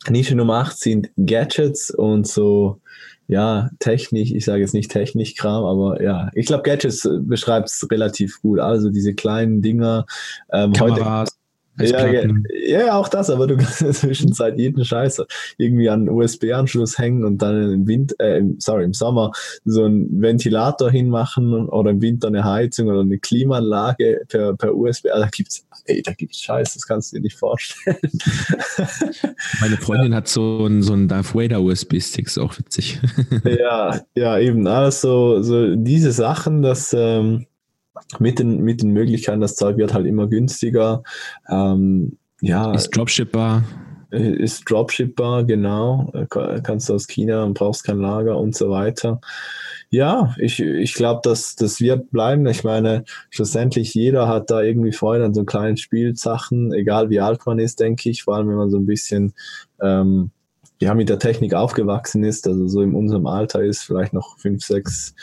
Nische 0.09 0.35
Nummer 0.35 0.55
8 0.55 0.77
sind 0.77 1.09
Gadgets 1.17 1.91
und 1.91 2.27
so, 2.27 2.81
ja, 3.27 3.69
Technik, 3.79 4.33
ich 4.33 4.45
sage 4.45 4.61
jetzt 4.61 4.73
nicht 4.73 4.91
Technikkram, 4.91 5.63
aber 5.63 6.01
ja, 6.01 6.29
ich 6.33 6.45
glaube, 6.45 6.63
Gadgets 6.63 7.07
beschreibt 7.21 7.69
es 7.69 7.85
relativ 7.89 8.41
gut. 8.41 8.59
Also 8.59 8.89
diese 8.89 9.13
kleinen 9.13 9.61
Dinger. 9.61 10.05
Ähm, 10.51 10.73
Kameras. 10.73 11.29
Heute, 11.29 11.42
ja, 11.79 12.23
ja, 12.67 12.93
auch 12.93 13.07
das, 13.07 13.29
aber 13.29 13.47
du 13.47 13.57
kannst 13.57 13.81
in 13.81 13.87
der 13.87 13.95
Zwischenzeit 13.95 14.57
jeden 14.57 14.85
Scheiß 14.85 15.23
irgendwie 15.57 15.89
an 15.89 16.07
USB-Anschluss 16.09 16.97
hängen 16.97 17.23
und 17.23 17.41
dann 17.41 17.71
im 17.71 17.87
Winter, 17.87 18.15
äh, 18.19 18.43
sorry, 18.59 18.83
im 18.83 18.93
Sommer 18.93 19.31
so 19.65 19.83
einen 19.83 20.21
Ventilator 20.21 20.91
hinmachen 20.91 21.67
oder 21.69 21.91
im 21.91 22.01
Winter 22.01 22.27
eine 22.27 22.43
Heizung 22.43 22.89
oder 22.89 23.01
eine 23.01 23.17
Klimaanlage 23.17 24.21
per, 24.27 24.55
per 24.55 24.75
USB. 24.75 25.07
Also 25.07 25.23
da 25.23 25.29
gibt's, 25.29 25.65
ey, 25.85 26.01
da 26.01 26.13
gibt's 26.13 26.41
Scheiß, 26.41 26.73
das 26.75 26.85
kannst 26.87 27.11
du 27.11 27.17
dir 27.17 27.23
nicht 27.23 27.37
vorstellen. 27.37 27.97
Meine 29.61 29.77
Freundin 29.77 30.11
ja. 30.11 30.17
hat 30.17 30.27
so 30.27 30.65
einen, 30.65 30.83
so 30.83 30.93
einen 30.93 31.07
Darth 31.07 31.33
Vader 31.33 31.61
USB-Stick, 31.61 32.27
ist 32.27 32.37
auch 32.37 32.57
witzig. 32.57 32.99
ja, 33.45 33.99
ja, 34.15 34.37
eben, 34.37 34.67
alles 34.67 35.01
so, 35.01 35.41
so 35.41 35.75
diese 35.75 36.11
Sachen, 36.11 36.61
dass, 36.61 36.93
ähm, 36.93 37.47
mit 38.19 38.39
den, 38.39 38.61
mit 38.61 38.81
den 38.81 38.91
Möglichkeiten, 38.91 39.41
das 39.41 39.55
Zeug 39.55 39.77
wird 39.77 39.93
halt 39.93 40.05
immer 40.05 40.27
günstiger. 40.27 41.03
Ähm, 41.49 42.17
ja. 42.41 42.73
Ist 42.73 42.89
dropshipbar. 42.89 43.63
ist 44.11 44.69
dropshipbar, 44.69 45.45
genau. 45.45 46.11
Kannst 46.29 46.89
du 46.89 46.93
aus 46.93 47.07
China 47.07 47.43
und 47.43 47.55
brauchst 47.55 47.83
kein 47.83 47.99
Lager 47.99 48.37
und 48.37 48.55
so 48.55 48.69
weiter. 48.69 49.21
Ja, 49.89 50.35
ich, 50.39 50.59
ich 50.59 50.95
glaube, 50.95 51.21
dass 51.23 51.55
das 51.55 51.79
wird 51.79 52.09
bleiben. 52.09 52.47
Ich 52.47 52.63
meine, 52.63 53.03
schlussendlich 53.29 53.93
jeder 53.93 54.27
hat 54.27 54.49
da 54.49 54.61
irgendwie 54.61 54.91
Freude 54.91 55.23
an 55.23 55.35
so 55.35 55.43
kleinen 55.43 55.77
Spielsachen, 55.77 56.73
egal 56.73 57.11
wie 57.11 57.19
alt 57.19 57.45
man 57.45 57.59
ist, 57.59 57.79
denke 57.79 58.09
ich, 58.09 58.23
vor 58.23 58.35
allem 58.35 58.49
wenn 58.49 58.55
man 58.55 58.71
so 58.71 58.77
ein 58.77 58.87
bisschen 58.87 59.33
ähm, 59.79 60.31
ja, 60.83 60.93
mit 60.93 61.07
der 61.07 61.19
Technik 61.19 61.53
aufgewachsen 61.53 62.23
ist, 62.23 62.45
also 62.45 62.67
so 62.67 62.81
in 62.81 62.93
unserem 62.93 63.25
Alter 63.25 63.63
ist, 63.63 63.83
vielleicht 63.83 64.11
noch 64.11 64.37
fünf, 64.37 64.63
sechs 64.65 65.15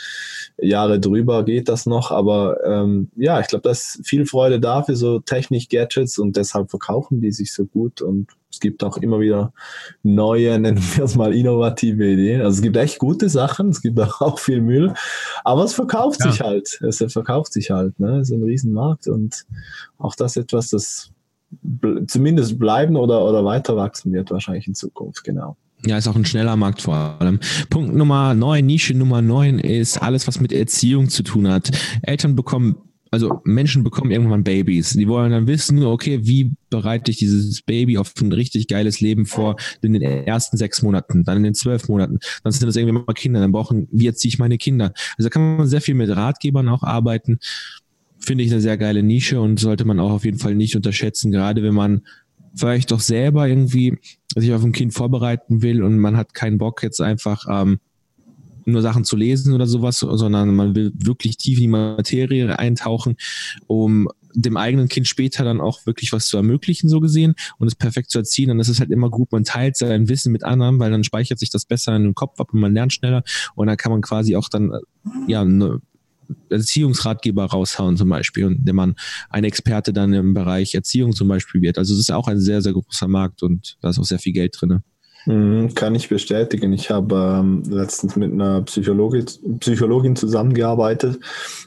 Jahre 0.57 0.99
drüber 0.99 1.45
geht 1.45 1.69
das 1.69 1.85
noch, 1.85 2.11
aber 2.11 2.57
ähm, 2.65 3.11
ja, 3.15 3.39
ich 3.39 3.47
glaube, 3.47 3.61
da 3.61 3.69
ist 3.69 4.01
viel 4.03 4.25
Freude 4.25 4.59
da 4.59 4.81
für 4.81 4.95
so 4.95 5.19
Technik-Gadgets 5.19 6.17
und 6.17 6.35
deshalb 6.35 6.71
verkaufen 6.71 7.21
die 7.21 7.31
sich 7.31 7.53
so 7.53 7.65
gut 7.65 8.01
und 8.01 8.27
es 8.51 8.59
gibt 8.59 8.83
auch 8.83 8.97
immer 8.97 9.19
wieder 9.19 9.53
neue, 10.01 10.57
nennen 10.59 10.81
wir 10.95 11.03
es 11.03 11.15
mal 11.15 11.33
innovative 11.33 12.05
Ideen. 12.05 12.41
Also 12.41 12.57
es 12.57 12.61
gibt 12.63 12.77
echt 12.77 12.97
gute 12.97 13.29
Sachen, 13.29 13.69
es 13.69 13.83
gibt 13.83 13.99
auch 14.19 14.39
viel 14.39 14.61
Müll, 14.61 14.93
aber 15.43 15.63
es 15.63 15.73
verkauft 15.73 16.21
ja. 16.25 16.31
sich 16.31 16.41
halt. 16.41 16.79
Es 16.81 17.03
verkauft 17.13 17.53
sich 17.53 17.69
halt, 17.69 17.99
ne? 17.99 18.19
Es 18.19 18.29
ist 18.29 18.35
ein 18.35 18.43
Riesenmarkt 18.43 19.07
und 19.07 19.45
auch 19.99 20.15
das 20.15 20.37
etwas, 20.37 20.69
das 20.69 21.11
zumindest 22.07 22.59
bleiben 22.59 22.95
oder, 22.95 23.25
oder 23.27 23.43
weiter 23.43 23.75
wachsen 23.75 24.13
wird 24.13 24.31
wahrscheinlich 24.31 24.67
in 24.67 24.75
Zukunft, 24.75 25.23
genau. 25.23 25.57
Ja, 25.85 25.97
ist 25.97 26.07
auch 26.07 26.15
ein 26.15 26.25
schneller 26.25 26.55
Markt 26.55 26.81
vor 26.81 27.17
allem. 27.19 27.39
Punkt 27.69 27.95
Nummer 27.95 28.35
neun, 28.35 28.65
Nische 28.65 28.93
Nummer 28.93 29.21
neun 29.21 29.57
ist 29.57 30.01
alles, 30.01 30.27
was 30.27 30.39
mit 30.39 30.53
Erziehung 30.53 31.09
zu 31.09 31.23
tun 31.23 31.47
hat. 31.47 31.71
Eltern 32.03 32.35
bekommen, 32.35 32.75
also 33.09 33.41
Menschen 33.45 33.83
bekommen 33.83 34.11
irgendwann 34.11 34.43
Babys. 34.43 34.91
Die 34.91 35.07
wollen 35.07 35.31
dann 35.31 35.47
wissen, 35.47 35.83
okay, 35.83 36.19
wie 36.21 36.51
bereite 36.69 37.09
ich 37.09 37.17
dieses 37.17 37.63
Baby 37.63 37.97
auf 37.97 38.13
ein 38.21 38.31
richtig 38.31 38.67
geiles 38.67 39.01
Leben 39.01 39.25
vor 39.25 39.55
in 39.81 39.93
den 39.93 40.03
ersten 40.03 40.55
sechs 40.55 40.83
Monaten, 40.83 41.23
dann 41.23 41.37
in 41.37 41.43
den 41.43 41.55
zwölf 41.55 41.89
Monaten, 41.89 42.19
dann 42.43 42.53
sind 42.53 42.67
das 42.67 42.75
irgendwie 42.75 43.03
mal 43.03 43.13
Kinder, 43.13 43.39
dann 43.39 43.51
brauchen, 43.51 43.87
wie 43.91 44.07
erziehe 44.07 44.29
ich 44.29 44.39
meine 44.39 44.59
Kinder? 44.59 44.93
Also 45.17 45.29
da 45.29 45.29
kann 45.29 45.57
man 45.57 45.67
sehr 45.67 45.81
viel 45.81 45.95
mit 45.95 46.15
Ratgebern 46.15 46.69
auch 46.69 46.83
arbeiten 46.83 47.39
finde 48.21 48.43
ich 48.43 48.51
eine 48.51 48.61
sehr 48.61 48.77
geile 48.77 49.03
Nische 49.03 49.41
und 49.41 49.59
sollte 49.59 49.85
man 49.85 49.99
auch 49.99 50.11
auf 50.11 50.25
jeden 50.25 50.39
Fall 50.39 50.55
nicht 50.55 50.75
unterschätzen, 50.75 51.31
gerade 51.31 51.63
wenn 51.63 51.73
man 51.73 52.01
vielleicht 52.55 52.91
doch 52.91 52.99
selber 52.99 53.47
irgendwie 53.47 53.97
sich 54.35 54.53
auf 54.53 54.63
ein 54.63 54.71
Kind 54.73 54.93
vorbereiten 54.93 55.61
will 55.61 55.83
und 55.83 55.99
man 55.99 56.17
hat 56.17 56.33
keinen 56.33 56.57
Bock 56.57 56.83
jetzt 56.83 57.01
einfach 57.01 57.45
ähm, 57.49 57.79
nur 58.65 58.81
Sachen 58.81 59.03
zu 59.03 59.15
lesen 59.15 59.53
oder 59.53 59.67
sowas, 59.67 59.99
sondern 59.99 60.55
man 60.55 60.75
will 60.75 60.91
wirklich 60.95 61.37
tief 61.37 61.57
in 61.57 61.63
die 61.63 61.67
Materie 61.67 62.57
eintauchen, 62.57 63.15
um 63.67 64.07
dem 64.33 64.55
eigenen 64.55 64.87
Kind 64.87 65.07
später 65.07 65.43
dann 65.43 65.59
auch 65.59 65.85
wirklich 65.85 66.13
was 66.13 66.27
zu 66.27 66.37
ermöglichen, 66.37 66.89
so 66.89 66.99
gesehen, 66.99 67.35
und 67.57 67.67
es 67.67 67.75
perfekt 67.75 68.11
zu 68.11 68.19
erziehen. 68.19 68.49
Und 68.49 68.59
es 68.59 68.69
ist 68.69 68.79
halt 68.79 68.91
immer 68.91 69.09
gut, 69.09 69.31
man 69.31 69.43
teilt 69.43 69.75
sein 69.75 70.07
Wissen 70.07 70.31
mit 70.31 70.43
anderen, 70.43 70.79
weil 70.79 70.91
dann 70.91 71.03
speichert 71.03 71.39
sich 71.39 71.49
das 71.49 71.65
besser 71.65 71.95
in 71.95 72.03
den 72.03 72.15
Kopf 72.15 72.39
ab 72.39 72.53
und 72.53 72.59
man 72.59 72.73
lernt 72.73 72.93
schneller. 72.93 73.23
Und 73.55 73.67
dann 73.67 73.77
kann 73.77 73.91
man 73.91 74.01
quasi 74.01 74.35
auch 74.35 74.47
dann, 74.47 74.71
ja, 75.27 75.43
ne, 75.43 75.81
Erziehungsratgeber 76.49 77.45
raushauen 77.45 77.97
zum 77.97 78.09
Beispiel 78.09 78.45
und 78.45 78.65
der 78.65 78.73
man 78.73 78.95
ein 79.29 79.43
Experte 79.43 79.93
dann 79.93 80.13
im 80.13 80.33
Bereich 80.33 80.75
Erziehung 80.75 81.13
zum 81.13 81.27
Beispiel 81.27 81.61
wird. 81.61 81.77
Also 81.77 81.93
es 81.93 81.99
ist 81.99 82.11
auch 82.11 82.27
ein 82.27 82.39
sehr, 82.39 82.61
sehr 82.61 82.73
großer 82.73 83.07
Markt 83.07 83.43
und 83.43 83.77
da 83.81 83.89
ist 83.89 83.99
auch 83.99 84.05
sehr 84.05 84.19
viel 84.19 84.33
Geld 84.33 84.57
drin. 84.59 84.81
Mhm, 85.25 85.75
kann 85.75 85.93
ich 85.93 86.09
bestätigen. 86.09 86.73
Ich 86.73 86.89
habe 86.89 87.39
ähm, 87.39 87.63
letztens 87.69 88.15
mit 88.15 88.31
einer 88.31 88.63
Psychologin, 88.63 89.25
Psychologin 89.59 90.15
zusammengearbeitet, 90.15 91.19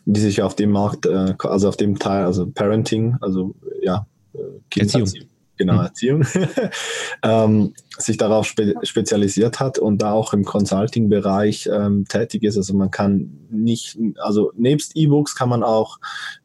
die 0.06 0.20
sich 0.20 0.42
auf 0.42 0.56
dem 0.56 0.70
Markt, 0.70 1.06
äh, 1.06 1.34
also 1.38 1.68
auf 1.68 1.76
dem 1.76 1.98
Teil, 1.98 2.24
also 2.24 2.46
Parenting, 2.50 3.16
also 3.20 3.54
ja, 3.82 4.06
äh, 4.34 4.80
Erziehung 4.80 5.08
genau, 5.56 5.74
hm. 5.74 5.80
Erziehung, 5.80 6.26
ähm, 7.22 7.74
sich 7.98 8.16
darauf 8.16 8.46
spe 8.46 8.74
spezialisiert 8.82 9.60
hat 9.60 9.78
und 9.78 10.02
da 10.02 10.12
auch 10.12 10.32
im 10.32 10.44
Consulting-Bereich 10.44 11.68
ähm, 11.72 12.06
tätig 12.08 12.42
ist. 12.42 12.56
Also 12.56 12.74
man 12.74 12.90
kann 12.90 13.46
nicht, 13.50 13.98
also 14.18 14.52
nebst 14.56 14.96
E-Books 14.96 15.34
kann 15.34 15.48
man 15.48 15.62
auch 15.62 15.98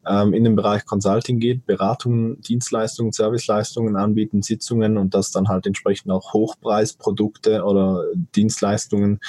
ähm, 0.06 0.32
in 0.32 0.44
den 0.44 0.56
Bereich 0.56 0.84
Consulting 0.84 1.40
gehen, 1.40 1.62
Beratungen, 1.66 2.40
Dienstleistungen, 2.42 3.12
Serviceleistungen 3.12 3.96
anbieten, 3.96 4.42
Sitzungen 4.42 4.96
und 4.96 5.14
das 5.14 5.32
dann 5.32 5.48
halt 5.48 5.66
entsprechend 5.66 6.12
auch 6.12 6.32
Hochpreisprodukte 6.32 7.64
oder 7.64 8.04
Dienstleistungen. 8.34 9.20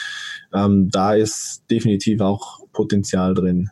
Ähm, 0.54 0.90
da 0.90 1.14
ist 1.14 1.64
definitiv 1.70 2.22
auch 2.22 2.60
Potenzial 2.72 3.34
drin. 3.34 3.72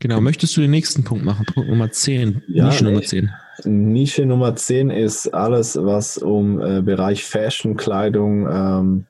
Genau, 0.00 0.20
möchtest 0.22 0.56
du 0.56 0.62
den 0.62 0.70
nächsten 0.70 1.04
Punkt 1.04 1.24
machen? 1.26 1.44
Punkt 1.44 1.68
Nummer 1.68 1.92
10, 1.92 2.42
ja, 2.48 2.66
Nische 2.66 2.84
Nummer 2.84 3.02
10. 3.02 3.30
Nische 3.64 4.26
Nummer 4.26 4.54
10 4.54 4.90
ist 4.90 5.28
alles, 5.28 5.76
was 5.76 6.18
um 6.18 6.60
äh, 6.60 6.82
Bereich 6.82 7.24
Fashion, 7.24 7.76
Kleidung, 7.76 8.48
ähm, 8.50 9.06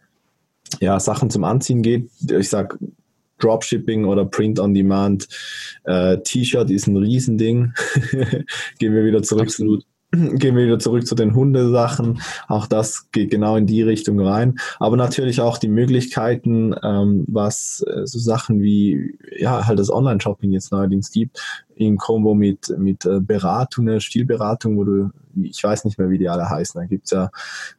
ja, 0.81 1.01
Sachen 1.01 1.31
zum 1.31 1.45
Anziehen 1.45 1.83
geht. 1.83 2.11
Ich 2.31 2.49
sag 2.49 2.79
Dropshipping 3.41 4.05
oder 4.05 4.25
Print 4.25 4.61
on 4.61 4.75
Demand. 4.75 5.29
Äh, 5.85 6.19
T-Shirt 6.19 6.71
ist 6.71 6.87
ein 6.87 6.97
Riesending. 6.97 7.73
Gehen 8.79 8.95
wir 8.95 9.05
wieder 9.05 9.23
zurück 9.23 9.49
Absolut. 9.49 9.85
Gehen 10.13 10.57
wir 10.57 10.65
wieder 10.65 10.81
zurück 10.81 11.07
zu 11.07 11.15
den 11.15 11.35
Hundesachen. 11.35 12.21
Auch 12.49 12.67
das 12.67 13.11
geht 13.13 13.31
genau 13.31 13.57
in 13.57 13.67
die 13.67 13.83
Richtung 13.83 14.21
rein. 14.21 14.59
Aber 14.81 14.97
natürlich 14.97 15.41
auch 15.41 15.57
die 15.57 15.69
Möglichkeiten, 15.69 16.75
ähm, 16.83 17.25
was 17.29 17.85
äh, 17.87 18.07
so 18.07 18.19
Sachen 18.19 18.61
wie, 18.61 19.17
ja, 19.39 19.67
halt 19.67 19.79
das 19.79 19.91
Online-Shopping 19.91 20.51
jetzt 20.51 20.73
neuerdings 20.73 21.13
gibt, 21.13 21.41
in 21.81 21.97
Kombo 21.97 22.35
mit, 22.35 22.75
mit 22.77 23.07
äh, 23.07 23.21
Beratungen, 23.21 24.03
Stilberatung, 24.03 24.77
wo 24.77 24.85
du, 24.85 25.11
ich 25.43 25.65
weiß 25.65 25.87
nicht 25.87 25.99
mehr, 25.99 26.11
wie 26.11 26.19
die 26.19 26.29
alle 26.29 26.51
heißen, 26.51 26.79
da 26.79 26.87
gibt's 26.87 27.11
ja, 27.11 27.31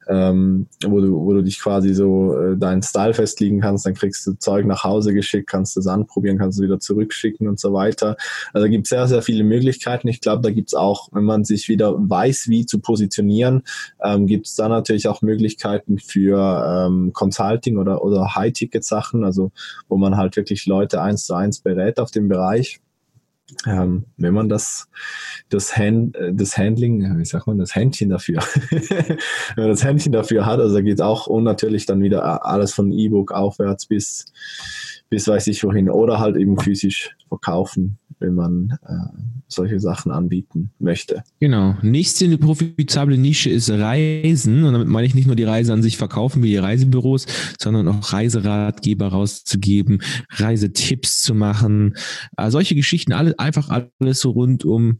ähm, 0.08 0.66
wo, 0.84 1.00
du, 1.00 1.14
wo 1.24 1.34
du 1.34 1.44
dich 1.44 1.60
quasi 1.60 1.94
so 1.94 2.36
äh, 2.36 2.58
deinen 2.58 2.82
Style 2.82 3.14
festlegen 3.14 3.62
kannst, 3.62 3.86
dann 3.86 3.94
kriegst 3.94 4.26
du 4.26 4.34
Zeug 4.34 4.66
nach 4.66 4.84
Hause 4.84 5.14
geschickt, 5.14 5.48
kannst 5.48 5.78
es 5.78 5.86
anprobieren, 5.86 6.40
kannst 6.40 6.58
es 6.58 6.64
wieder 6.64 6.80
zurückschicken 6.80 7.48
und 7.48 7.60
so 7.60 7.74
weiter. 7.74 8.18
Also 8.54 8.66
da 8.66 8.72
gibt's 8.72 8.90
sehr, 8.90 9.08
sehr 9.08 9.22
viele 9.22 9.44
Möglichkeiten. 9.44 10.08
Ich 10.08 10.20
glaube, 10.20 10.42
da 10.42 10.50
gibt's 10.50 10.74
auch, 10.74 11.10
wenn 11.12 11.24
man 11.24 11.44
sich 11.44 11.70
wieder 11.70 11.94
weiß, 11.96 12.48
wie 12.50 12.66
zu 12.66 12.80
positionieren, 12.80 13.62
ähm, 14.04 14.26
gibt's 14.26 14.56
da 14.56 14.68
natürlich 14.68 15.08
auch 15.08 15.22
Möglichkeiten 15.22 16.00
für 16.00 16.88
ähm, 16.88 17.14
Consulting 17.14 17.78
oder, 17.78 18.04
oder 18.04 18.34
High-Ticket-Sachen, 18.34 19.24
also 19.24 19.52
wo 19.88 19.98
man 19.98 20.18
halt 20.18 20.38
wirklich 20.38 20.66
Leute 20.66 21.04
eins 21.04 21.26
zu 21.26 21.36
eins 21.36 21.60
berät 21.60 22.00
auf 22.00 22.10
dem 22.10 22.30
Bereich 22.30 22.82
ähm, 23.66 24.06
wenn 24.18 24.34
man 24.34 24.50
das, 24.50 24.90
das, 25.50 25.78
Hand, 25.78 26.18
das 26.34 26.58
Handling, 26.58 27.18
wie 27.18 27.26
sagt 27.26 27.48
man, 27.48 27.58
das 27.58 27.76
Händchen 27.76 28.10
dafür, 28.10 28.40
wenn 28.70 29.18
man 29.58 29.70
das 29.70 29.84
Händchen 29.84 30.12
dafür 30.12 30.46
hat, 30.46 30.60
also 30.60 30.82
geht 30.82 31.02
auch 31.02 31.28
und 31.28 31.44
natürlich 31.44 31.86
dann 31.86 32.02
wieder 32.02 32.46
alles 32.46 32.74
von 32.74 32.92
E-Book 32.92 33.32
aufwärts 33.32 33.86
bis, 33.86 34.26
bis 35.10 35.28
weiß 35.28 35.48
ich 35.48 35.64
wohin. 35.64 35.90
Oder 35.90 36.20
halt 36.20 36.38
eben 36.38 36.60
physisch 36.60 37.16
verkaufen 37.28 37.98
wenn 38.22 38.36
man 38.36 38.78
äh, 38.84 38.94
solche 39.48 39.80
Sachen 39.80 40.12
anbieten 40.12 40.72
möchte. 40.80 41.24
Genau. 41.40 41.76
Nächste 41.82 42.38
profitable 42.38 43.18
Nische 43.18 43.50
ist 43.50 43.70
Reisen. 43.70 44.64
Und 44.64 44.74
damit 44.74 44.88
meine 44.88 45.08
ich 45.08 45.16
nicht 45.16 45.28
nur 45.28 45.36
die 45.36 45.44
Reise 45.44 45.74
an 45.74 45.82
sich 45.82 45.98
verkaufen 45.98 46.44
wie 46.44 46.50
die 46.50 46.58
Reisebüros, 46.58 47.26
sondern 47.60 47.88
auch 47.88 48.14
Reiseratgeber 48.14 49.08
rauszugeben, 49.08 50.02
Reisetipps 50.30 51.22
zu 51.22 51.36
machen. 51.36 51.96
Äh, 52.38 52.50
solche 52.52 52.76
Geschichten, 52.76 53.14
alle, 53.14 53.38
einfach 53.38 53.70
alles 54.00 54.20
so 54.20 54.32
rund 54.32 54.64
um 54.64 55.00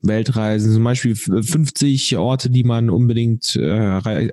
Weltreisen, 0.00 0.72
zum 0.72 0.82
Beispiel 0.82 1.14
50 1.14 2.16
Orte, 2.16 2.50
die 2.50 2.64
man 2.64 2.90
unbedingt 2.90 3.54
äh, 3.56 4.30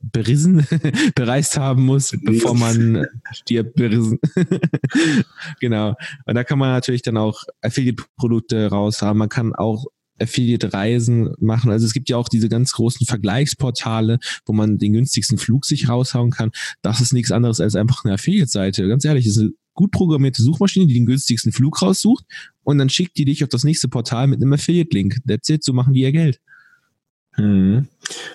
berissen, 0.00 0.66
bereist 1.14 1.56
haben 1.58 1.84
muss, 1.84 2.14
bevor 2.22 2.54
man 2.54 3.06
stirbt, 3.32 3.74
berissen. 3.74 4.18
genau. 5.60 5.94
Und 6.26 6.34
da 6.34 6.44
kann 6.44 6.58
man 6.58 6.70
natürlich 6.70 7.02
dann 7.02 7.16
auch 7.16 7.42
Affiliate-Produkte 7.62 8.68
raushaben. 8.68 9.18
Man 9.18 9.28
kann 9.28 9.54
auch 9.54 9.86
Affiliate-Reisen 10.20 11.34
machen. 11.38 11.70
Also 11.70 11.86
es 11.86 11.92
gibt 11.92 12.08
ja 12.08 12.16
auch 12.16 12.28
diese 12.28 12.48
ganz 12.48 12.72
großen 12.72 13.06
Vergleichsportale, 13.06 14.18
wo 14.46 14.52
man 14.52 14.78
den 14.78 14.92
günstigsten 14.92 15.38
Flug 15.38 15.64
sich 15.66 15.88
raushauen 15.88 16.30
kann. 16.30 16.50
Das 16.82 17.00
ist 17.00 17.12
nichts 17.12 17.32
anderes 17.32 17.60
als 17.60 17.74
einfach 17.74 18.04
eine 18.04 18.14
Affiliate-Seite. 18.14 18.88
Ganz 18.88 19.04
ehrlich, 19.04 19.24
das 19.24 19.36
ist 19.36 19.42
eine 19.42 19.52
gut 19.74 19.90
programmierte 19.90 20.42
Suchmaschine, 20.42 20.86
die 20.86 20.94
den 20.94 21.06
günstigsten 21.06 21.52
Flug 21.52 21.82
raussucht 21.82 22.24
und 22.64 22.78
dann 22.78 22.88
schickt 22.88 23.16
die 23.18 23.24
dich 23.24 23.44
auf 23.44 23.50
das 23.50 23.64
nächste 23.64 23.88
Portal 23.88 24.26
mit 24.26 24.42
einem 24.42 24.52
Affiliate-Link. 24.54 25.18
That's 25.28 25.48
it, 25.50 25.62
so 25.62 25.72
machen 25.72 25.92
die 25.92 26.00
ihr 26.00 26.12
Geld. 26.12 26.40
Mhm. 27.36 27.88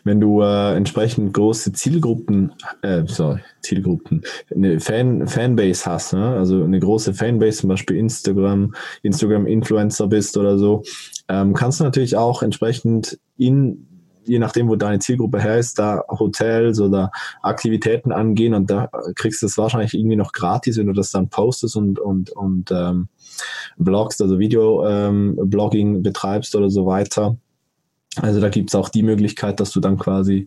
Wenn 0.04 0.20
du 0.20 0.42
äh, 0.42 0.76
entsprechend 0.76 1.34
große 1.34 1.72
Zielgruppen, 1.74 2.54
äh, 2.82 3.04
sorry, 3.06 3.40
Zielgruppen, 3.62 4.24
eine 4.54 4.80
Fan, 4.80 5.28
Fanbase 5.28 5.86
hast, 5.86 6.14
ne? 6.14 6.36
also 6.36 6.64
eine 6.64 6.80
große 6.80 7.14
Fanbase, 7.14 7.60
zum 7.60 7.70
Beispiel 7.70 7.98
Instagram, 7.98 8.76
Instagram-Influencer 9.02 10.08
bist 10.08 10.38
oder 10.38 10.58
so, 10.58 10.84
ähm, 11.30 11.54
kannst 11.54 11.80
du 11.80 11.84
natürlich 11.84 12.18
auch 12.18 12.44
entsprechend 12.44 13.20
in 13.38 13.88
je 14.24 14.38
nachdem, 14.38 14.70
wo 14.70 14.76
deine 14.76 15.00
Zielgruppe 15.00 15.42
her 15.42 15.58
ist, 15.58 15.80
da 15.80 16.04
Hotels 16.08 16.80
oder 16.80 17.12
Aktivitäten 17.42 18.12
angehen 18.12 18.54
und 18.54 18.70
da 18.70 18.88
kriegst 19.16 19.42
du 19.42 19.48
es 19.48 19.58
wahrscheinlich 19.58 19.96
irgendwie 19.96 20.16
noch 20.16 20.32
gratis, 20.32 20.78
wenn 20.78 20.86
du 20.86 20.94
das 20.94 21.10
dann 21.10 21.30
postest 21.30 21.76
und, 21.76 22.00
und, 22.00 22.30
und 22.30 22.70
ähm, 22.72 23.08
blogst, 23.78 24.22
also 24.22 24.38
Video-Blogging 24.38 25.96
ähm, 25.96 26.04
betreibst 26.04 26.56
oder 26.56 26.70
so 26.70 26.86
weiter 26.86 27.36
Also 28.18 28.42
da 28.42 28.50
gibt 28.50 28.70
es 28.70 28.76
auch 28.76 28.90
die 28.90 29.04
Möglichkeit, 29.04 29.62
dass 29.62 29.72
du 29.72 29.80
dann 29.80 29.98
quasi 29.98 30.46